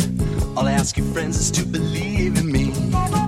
[0.56, 3.27] All I ask you friends is to believe in me.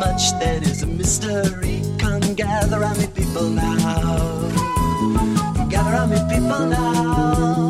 [0.00, 1.82] Much that is a mystery.
[1.98, 4.48] Come gather around me, people now.
[5.68, 7.69] Gather around me, people now.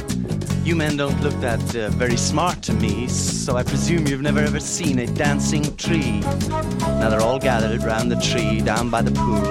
[0.71, 4.39] You men don't look that uh, very smart to me, so I presume you've never
[4.39, 6.21] ever seen a dancing tree.
[6.21, 9.43] Now they're all gathered round the tree down by the pool.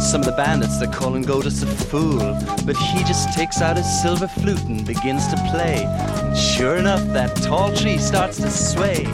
[0.00, 4.02] Some of the bandits they're calling Godus a fool, but he just takes out his
[4.02, 5.82] silver flute and begins to play.
[5.84, 9.06] And sure enough, that tall tree starts to sway.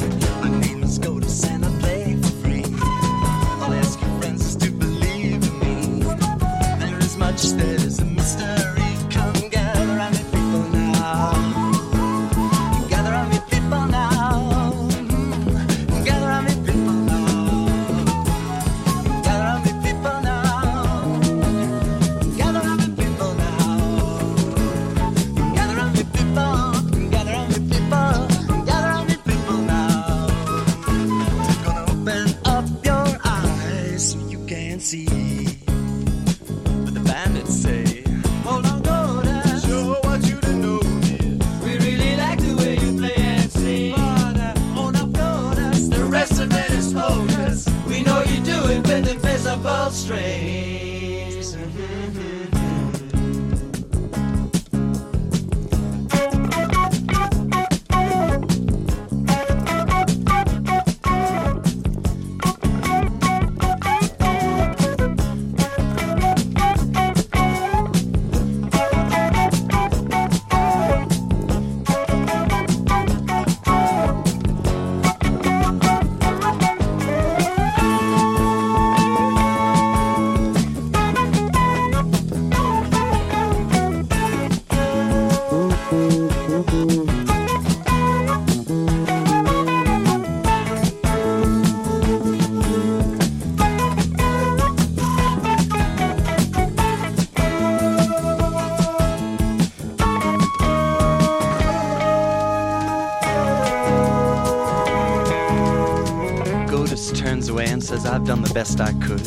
[108.59, 109.25] Best I could.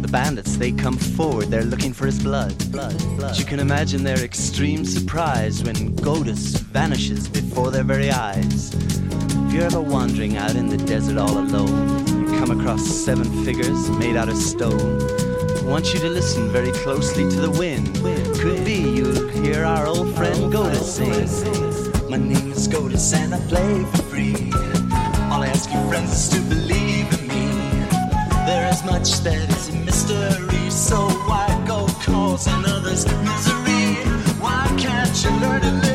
[0.00, 2.56] The bandits, they come forward, they're looking for his blood.
[2.72, 3.38] blood, blood.
[3.38, 8.72] You can imagine their extreme surprise when Godus vanishes before their very eyes.
[8.72, 13.90] If you're ever wandering out in the desert all alone, you come across seven figures
[14.02, 14.98] made out of stone.
[15.58, 17.96] I want you to listen very closely to the wind.
[18.40, 22.08] Could be you'll hear our old friend Godus sing.
[22.08, 24.52] My name is Godus and I play for free.
[25.30, 26.69] All I ask you friends is to believe
[29.00, 30.96] much that is a mystery, so
[31.26, 33.94] why go causing others misery?
[34.38, 35.89] Why can't you learn to live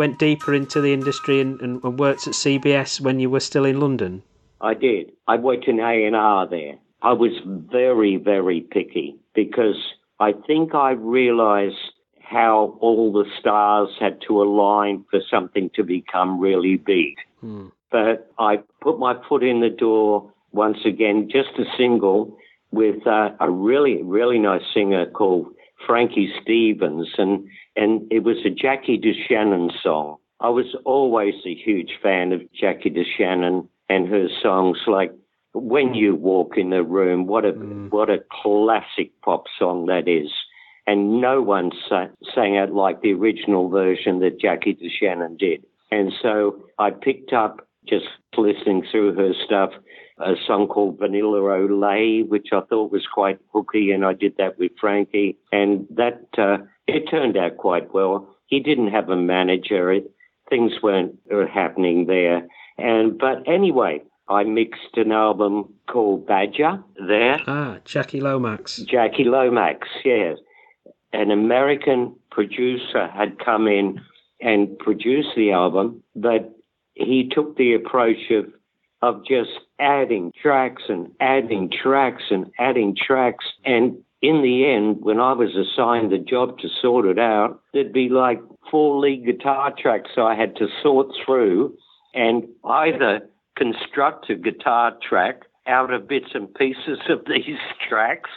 [0.00, 3.66] went deeper into the industry and, and, and worked at CBS when you were still
[3.66, 4.22] in London.
[4.62, 5.12] I did.
[5.28, 6.76] I worked in A and R there.
[7.02, 9.76] I was very, very picky because
[10.18, 11.84] I think I realised
[12.18, 17.12] how all the stars had to align for something to become really big.
[17.90, 22.38] But I put my foot in the door once again, just a single
[22.70, 25.46] with uh, a really, really nice singer called
[25.86, 30.16] Frankie Stevens, and and it was a Jackie DeShannon song.
[30.40, 35.12] I was always a huge fan of Jackie DeShannon and her songs like
[35.52, 35.96] "When mm.
[35.96, 37.90] You Walk in the Room." What a mm.
[37.90, 40.30] what a classic pop song that is,
[40.86, 45.64] and no one sa- sang it like the original version that Jackie DeShannon did.
[45.90, 49.70] And so I picked up just listening through her stuff.
[50.20, 54.58] A song called Vanilla Olay, which I thought was quite hooky, and I did that
[54.58, 58.28] with Frankie, and that uh, it turned out quite well.
[58.46, 60.10] He didn't have a manager; it,
[60.50, 67.40] things weren't uh, happening there, and but anyway, I mixed an album called Badger there.
[67.46, 68.76] Ah, Jackie Lomax.
[68.78, 70.38] Jackie Lomax, yes.
[71.12, 74.00] An American producer had come in
[74.40, 76.54] and produced the album, but
[76.94, 78.46] he took the approach of
[79.02, 83.44] of just adding tracks and adding tracks and adding tracks.
[83.64, 87.92] And in the end, when I was assigned the job to sort it out, there'd
[87.92, 88.40] be like
[88.70, 91.76] four lead guitar tracks I had to sort through
[92.14, 93.20] and either
[93.56, 97.58] construct a guitar track out of bits and pieces of these
[97.88, 98.30] tracks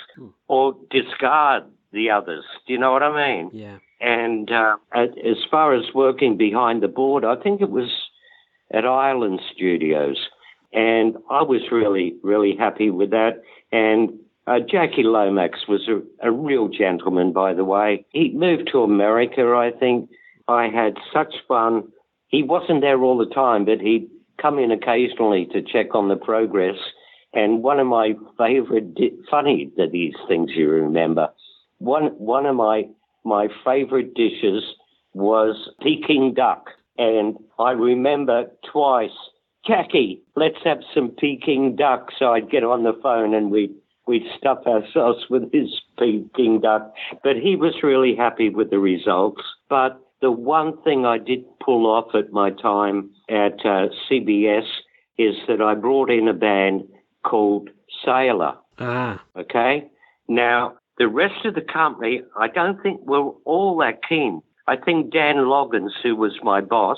[0.48, 2.45] or discard the others.
[2.65, 3.52] Do you know what I mean?
[3.53, 3.77] Yeah.
[3.99, 7.90] And uh, as far as working behind the board, I think it was
[8.73, 10.18] at Island Studios.
[10.73, 13.43] And I was really, really happy with that.
[13.71, 18.05] And uh, Jackie Lomax was a, a real gentleman, by the way.
[18.09, 20.09] He moved to America, I think.
[20.47, 21.83] I had such fun.
[22.27, 24.09] He wasn't there all the time, but he'd
[24.41, 26.75] come in occasionally to check on the progress.
[27.33, 31.29] And one of my favorite, di- funny that these things you remember.
[31.77, 32.87] One, one of my,
[33.23, 34.63] my favorite dishes
[35.13, 36.65] was Peking duck.
[36.97, 39.09] And I remember twice,
[39.65, 42.10] Jackie, let's have some Peking duck.
[42.18, 43.73] So I'd get on the phone and we'd,
[44.07, 46.94] we'd stuff ourselves with his Peking duck.
[47.23, 49.41] But he was really happy with the results.
[49.69, 54.65] But the one thing I did pull off at my time at uh, CBS
[55.18, 56.84] is that I brought in a band
[57.23, 57.69] called
[58.06, 58.56] Sailor.
[58.80, 59.90] Ah, Okay.
[60.27, 64.41] Now, the rest of the company, I don't think were all that keen.
[64.68, 66.98] I think Dan Loggins, who was my boss,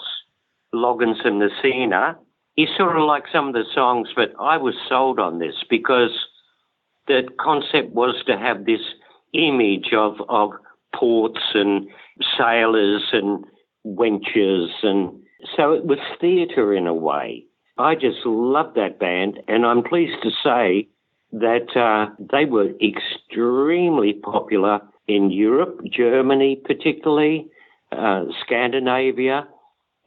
[0.74, 2.18] Loggins and Messina,
[2.56, 6.12] he sort of like some of the songs, but I was sold on this because
[7.08, 8.82] the concept was to have this
[9.34, 10.52] image of, of
[10.94, 11.88] ports and
[12.38, 13.44] sailors and
[13.86, 14.70] wenches.
[14.84, 15.22] And
[15.56, 17.46] so it was theatre in a way.
[17.78, 20.88] I just loved that band, and I'm pleased to say
[21.34, 24.80] that uh, they were extremely popular
[25.10, 27.48] in Europe, Germany particularly,
[27.92, 29.46] uh, Scandinavia,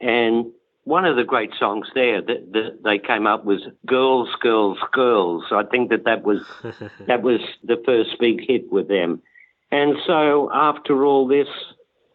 [0.01, 0.47] and
[0.89, 5.43] one of the great songs there that, that they came up was "Girls, Girls, Girls."
[5.51, 6.41] I think that that was
[7.07, 9.21] that was the first big hit with them.
[9.71, 11.47] And so after all this,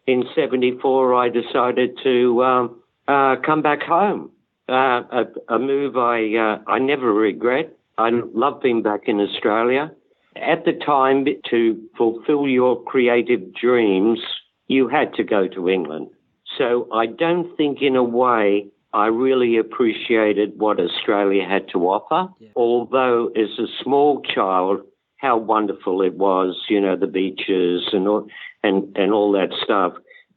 [0.09, 4.33] in '74, I decided to um, uh, come back home.
[4.69, 5.25] Uh, a,
[5.55, 7.73] a move I uh, I never regret.
[7.97, 9.93] I love being back in Australia.
[10.35, 14.19] At the time, to fulfill your creative dreams,
[14.67, 16.09] you had to go to England.
[16.59, 22.33] So I don't think, in a way, I really appreciated what Australia had to offer.
[22.55, 24.83] Although, as a small child,
[25.17, 28.29] how wonderful it was, you know, the beaches and all,
[28.63, 29.95] and, and all that stuff.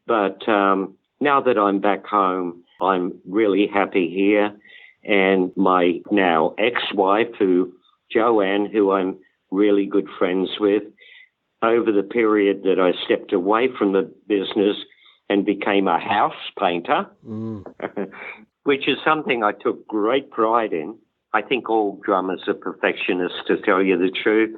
[0.08, 4.56] But um, now that I'm back home, I'm really happy here.
[5.04, 7.74] And my now ex-wife, who
[8.12, 9.18] Joanne, who I'm
[9.52, 10.84] really good friends with,
[11.62, 14.78] over the period that I stepped away from the business
[15.30, 17.08] and became a house painter,
[18.64, 20.98] which is something I took great pride in.
[21.34, 24.56] I think all drummers are perfectionists, to tell you the truth.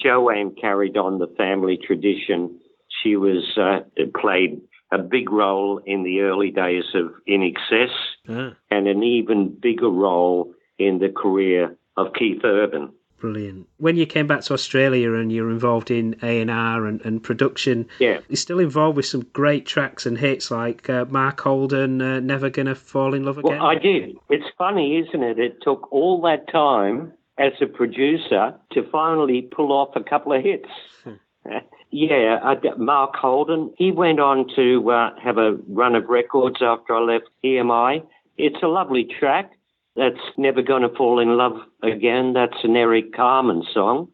[0.00, 2.58] Joanne carried on the family tradition.
[3.02, 3.80] She was uh,
[4.18, 4.60] played
[4.92, 7.88] a big role in the early days of INXS
[8.28, 12.92] ah, and an even bigger role in the career of Keith Urban.
[13.22, 13.68] Brilliant.
[13.78, 17.86] When you came back to Australia and you're involved in A and R and production,
[18.00, 18.18] Yeah.
[18.28, 22.50] you're still involved with some great tracks and hits like uh, Mark Holden, uh, "Never
[22.50, 24.16] Gonna Fall in Love Again." Well, I did.
[24.28, 25.38] It's funny, isn't it?
[25.38, 30.42] It took all that time as a producer to finally pull off a couple of
[30.42, 30.68] hits.
[31.92, 36.92] yeah, I, Mark Holden, he went on to uh, have a run of records after
[36.96, 38.02] I left EMI.
[38.36, 39.52] It's a lovely track.
[39.94, 42.32] That's Never Gonna Fall in Love Again.
[42.32, 44.08] That's an Eric Carmen song.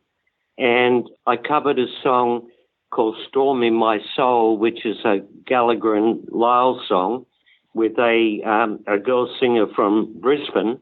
[0.57, 2.49] And I covered a song
[2.91, 7.27] called Storm in My Soul, which is a Gallagher and Lyle song
[7.75, 10.81] with a um, a girl singer from Brisbane.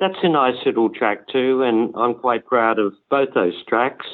[0.00, 4.06] That's a nice little track too, and I'm quite proud of both those tracks.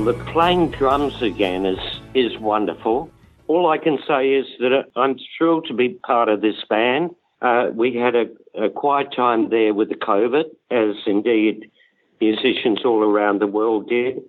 [0.00, 1.78] Well, the playing drums again is
[2.14, 3.10] is wonderful.
[3.48, 7.10] All I can say is that I'm thrilled to be part of this band.
[7.42, 8.24] Uh, we had a,
[8.58, 11.70] a quiet time there with the COVID, as indeed
[12.18, 14.22] musicians all around the world did.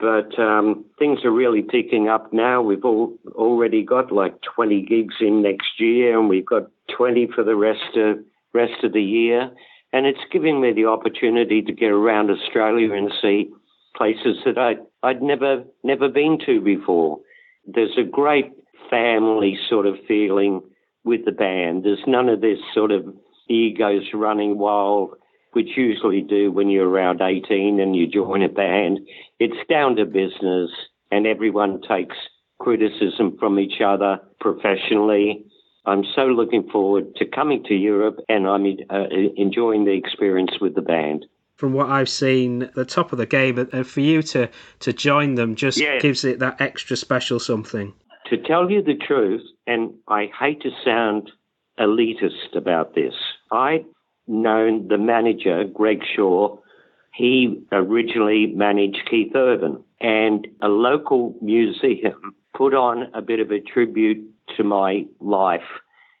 [0.00, 2.60] But um, things are really picking up now.
[2.60, 6.64] We've all already got like 20 gigs in next year, and we've got
[6.96, 8.18] 20 for the rest of
[8.52, 9.52] rest of the year.
[9.92, 13.52] And it's giving me the opportunity to get around Australia and see
[13.96, 17.18] places that I I'd never never been to before.
[17.66, 18.52] There's a great
[18.90, 20.62] family sort of feeling
[21.04, 21.84] with the band.
[21.84, 23.06] There's none of this sort of
[23.48, 25.14] egos running wild,
[25.52, 29.00] which usually do when you're around 18 and you join a band.
[29.38, 30.70] It's down to business,
[31.10, 32.16] and everyone takes
[32.60, 35.44] criticism from each other professionally.
[35.84, 40.76] I'm so looking forward to coming to Europe, and I'm uh, enjoying the experience with
[40.76, 41.26] the band.
[41.56, 44.48] From what I've seen, the top of the game, and for you to
[44.80, 45.98] to join them just Yeah.
[45.98, 47.92] gives it that extra special something.
[48.30, 51.30] To tell you the truth, and I hate to sound
[51.78, 53.14] elitist about this,
[53.50, 53.84] I'd
[54.26, 56.58] known the manager, Greg Shaw.
[57.14, 63.60] He originally managed Keith Urban, and a local museum put on a bit of a
[63.60, 64.24] tribute
[64.56, 65.68] to my life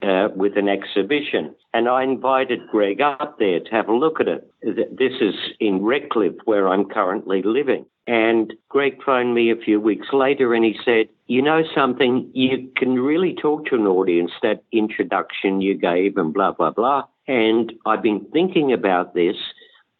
[0.02, 1.54] uh, with an exhibition.
[1.72, 4.50] And I invited Greg up there to have a look at it.
[4.62, 7.86] This is in Redcliffe, where I'm currently living.
[8.06, 12.68] And Greg phoned me a few weeks later and he said, You know something, you
[12.76, 17.04] can really talk to an audience, that introduction you gave and blah, blah, blah.
[17.28, 19.36] And I've been thinking about this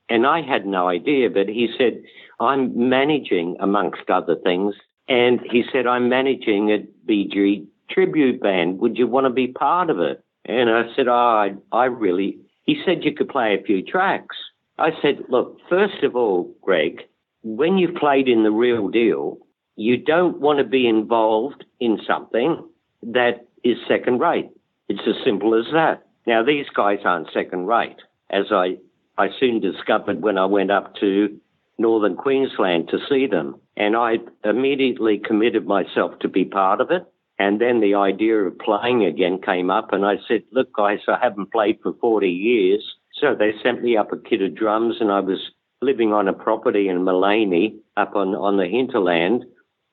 [0.09, 2.03] and I had no idea, but he said,
[2.41, 4.75] I'm managing, amongst other things.
[5.09, 8.79] And he said, I'm managing a Bee Gee tribute band.
[8.79, 10.23] Would you want to be part of it?
[10.45, 12.39] And I said, Oh, I, I really.
[12.65, 14.37] He said, You could play a few tracks.
[14.79, 17.03] I said, Look, first of all, Greg,
[17.43, 19.39] when you've played in the real deal,
[19.77, 22.69] you don't want to be involved in something
[23.03, 24.51] that is second rate.
[24.89, 26.07] It's as simple as that.
[26.27, 27.97] Now, these guys aren't second rate,
[28.31, 28.77] as I,
[29.19, 31.41] I soon discovered when I went up to
[31.79, 33.57] northern Queensland to see them.
[33.77, 37.05] And I immediately committed myself to be part of it.
[37.43, 41.19] And then the idea of playing again came up, and I said, Look, guys, I
[41.21, 42.85] haven't played for 40 years.
[43.21, 45.41] So they sent me up a kit of drums, and I was
[45.81, 49.45] living on a property in Maleny up on, on the hinterland.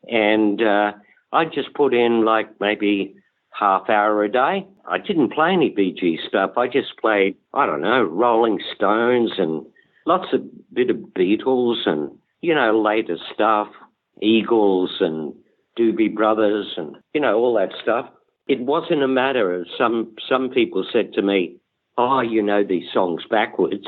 [0.07, 0.91] And uh,
[1.33, 3.15] I just put in like maybe
[3.51, 4.67] half hour a day.
[4.87, 6.51] I didn't play any Bee Gee stuff.
[6.55, 9.65] I just played, I don't know, Rolling Stones and
[10.05, 12.11] lots of bit of Beatles and,
[12.41, 13.69] you know, later stuff,
[14.21, 15.33] Eagles and
[15.79, 18.09] Doobie Brothers and, you know, all that stuff.
[18.47, 21.57] It wasn't a matter of some, some people said to me,
[21.97, 23.87] oh, you know these songs backwards.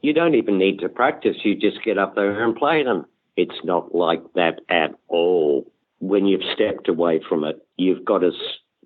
[0.00, 1.36] You don't even need to practice.
[1.44, 3.06] You just get up there and play them.
[3.36, 5.70] It's not like that at all.
[6.00, 8.32] When you've stepped away from it, you've got to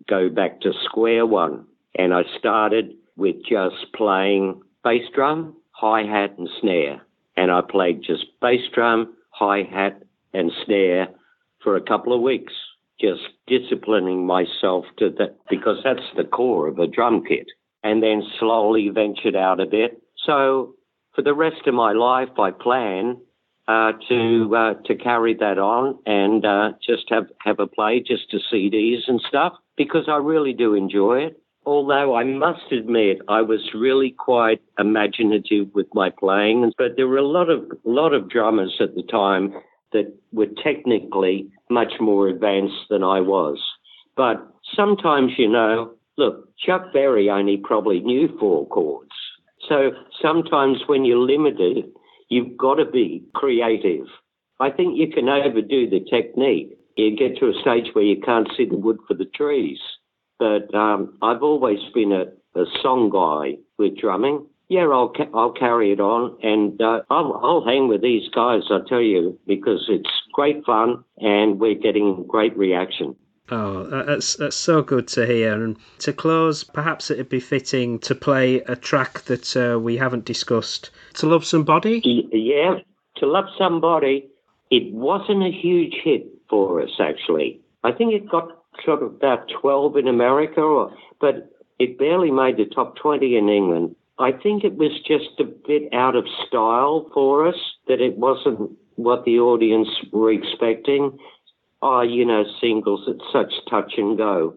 [0.09, 1.64] go back to square one.
[1.98, 7.01] And I started with just playing bass drum, hi hat, and snare.
[7.36, 10.02] And I played just bass drum, hi hat,
[10.35, 11.09] and snare
[11.66, 12.52] for a couple of weeks,
[13.01, 17.48] just disciplining myself to that because that's the core of a drum kit.
[17.82, 20.01] And then slowly ventured out a bit.
[20.24, 20.74] So
[21.16, 23.16] for the rest of my life, I plan
[23.66, 28.30] uh, to uh, to carry that on and uh, just have have a play, just
[28.30, 31.43] to CDs and stuff, because I really do enjoy it.
[31.64, 37.16] Although I must admit, I was really quite imaginative with my playing, but there were
[37.16, 39.52] a lot of lot of drummers at the time
[39.97, 43.59] that were technically much more advanced than I was.
[44.16, 44.36] But
[44.74, 49.16] sometimes, you know, look, Chuck Berry only probably knew four chords.
[49.68, 49.90] So
[50.20, 51.86] sometimes when you're limited,
[52.28, 54.06] you've got to be creative.
[54.60, 56.78] I think you can overdo the technique.
[56.97, 59.78] You get to a stage where you can't see the wood for the trees.
[60.39, 62.24] But um, I've always been a,
[62.59, 64.47] a song guy with drumming.
[64.68, 68.62] Yeah, I'll ca- I'll carry it on, and uh, I'll I'll hang with these guys.
[68.70, 73.14] I tell you because it's great fun, and we're getting great reaction.
[73.48, 75.52] Oh, that- that's that's so good to hear.
[75.52, 80.24] And to close, perhaps it'd be fitting to play a track that uh, we haven't
[80.24, 80.90] discussed.
[81.14, 82.01] To love somebody.
[82.32, 82.80] Yeah,
[83.18, 84.28] to love somebody.
[84.72, 87.60] It wasn't a huge hit for us actually.
[87.84, 88.48] I think it got
[88.84, 93.48] sort of about twelve in America, or, but it barely made the top twenty in
[93.48, 93.94] England.
[94.18, 97.56] I think it was just a bit out of style for us.
[97.88, 101.18] That it wasn't what the audience were expecting.
[101.82, 104.55] Oh, you know, singles, it's such touch and go.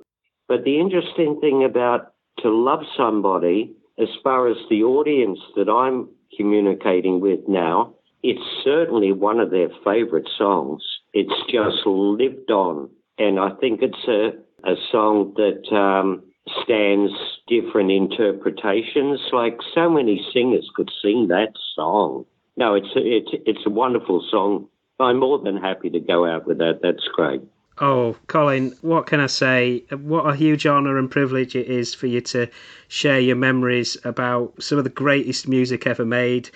[0.48, 6.10] But the interesting thing about to love somebody, as far as the audience that I'm
[6.36, 10.82] communicating with now, it's certainly one of their favorite songs.
[11.14, 12.90] it's just lived on.
[13.18, 14.32] And I think it's a,
[14.70, 16.24] a song that um,
[16.64, 17.12] stands
[17.48, 19.20] different interpretations.
[19.32, 22.26] Like so many singers could sing that song.
[22.58, 24.68] No, it's a, it's it's a wonderful song.
[25.00, 26.80] I'm more than happy to go out with that.
[26.82, 27.42] That's great.
[27.82, 29.86] Oh, Colin, what can I say?
[29.90, 32.50] What a huge honour and privilege it is for you to
[32.90, 36.50] share your memories about some of the greatest music ever made.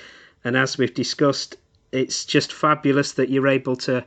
[0.43, 1.55] And as we've discussed,
[1.93, 4.03] it's just fabulous that you're able to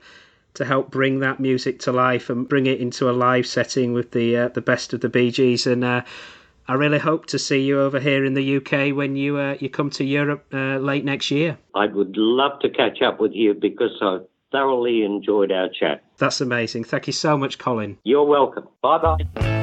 [0.57, 4.11] to help bring that music to life and bring it into a live setting with
[4.11, 5.67] the uh, the best of the Bee Gees.
[5.67, 6.03] And uh,
[6.69, 9.71] I really hope to see you over here in the UK when you uh, you
[9.71, 11.59] come to Europe uh, late next year.
[11.75, 14.19] I would love to catch up with you because I
[14.51, 16.03] thoroughly enjoyed our chat.
[16.19, 16.85] That's amazing.
[16.85, 17.99] Thank you so much, Colin.
[18.05, 18.69] You're welcome.
[18.83, 19.56] Bye bye.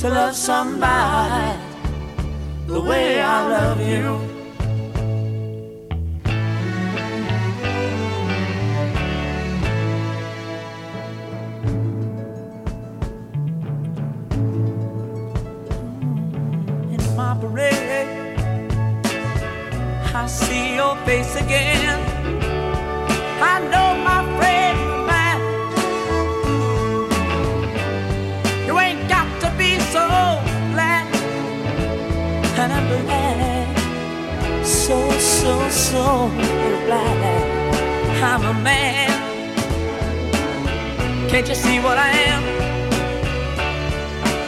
[0.00, 1.58] To love somebody
[2.66, 4.06] the way I love you.
[16.94, 18.38] In my parade,
[20.14, 21.89] I see your face again.
[35.90, 37.18] So, so glad
[38.22, 39.10] I'm a man.
[41.28, 42.42] Can't you see what I am?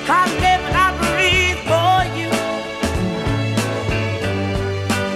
[0.09, 2.31] I live and I breathe for you.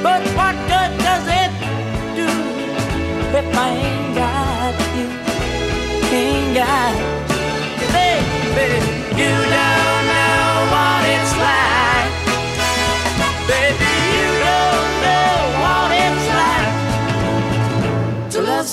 [0.03, 1.51] But what good does it
[2.17, 2.29] do
[3.39, 4.06] if I ain't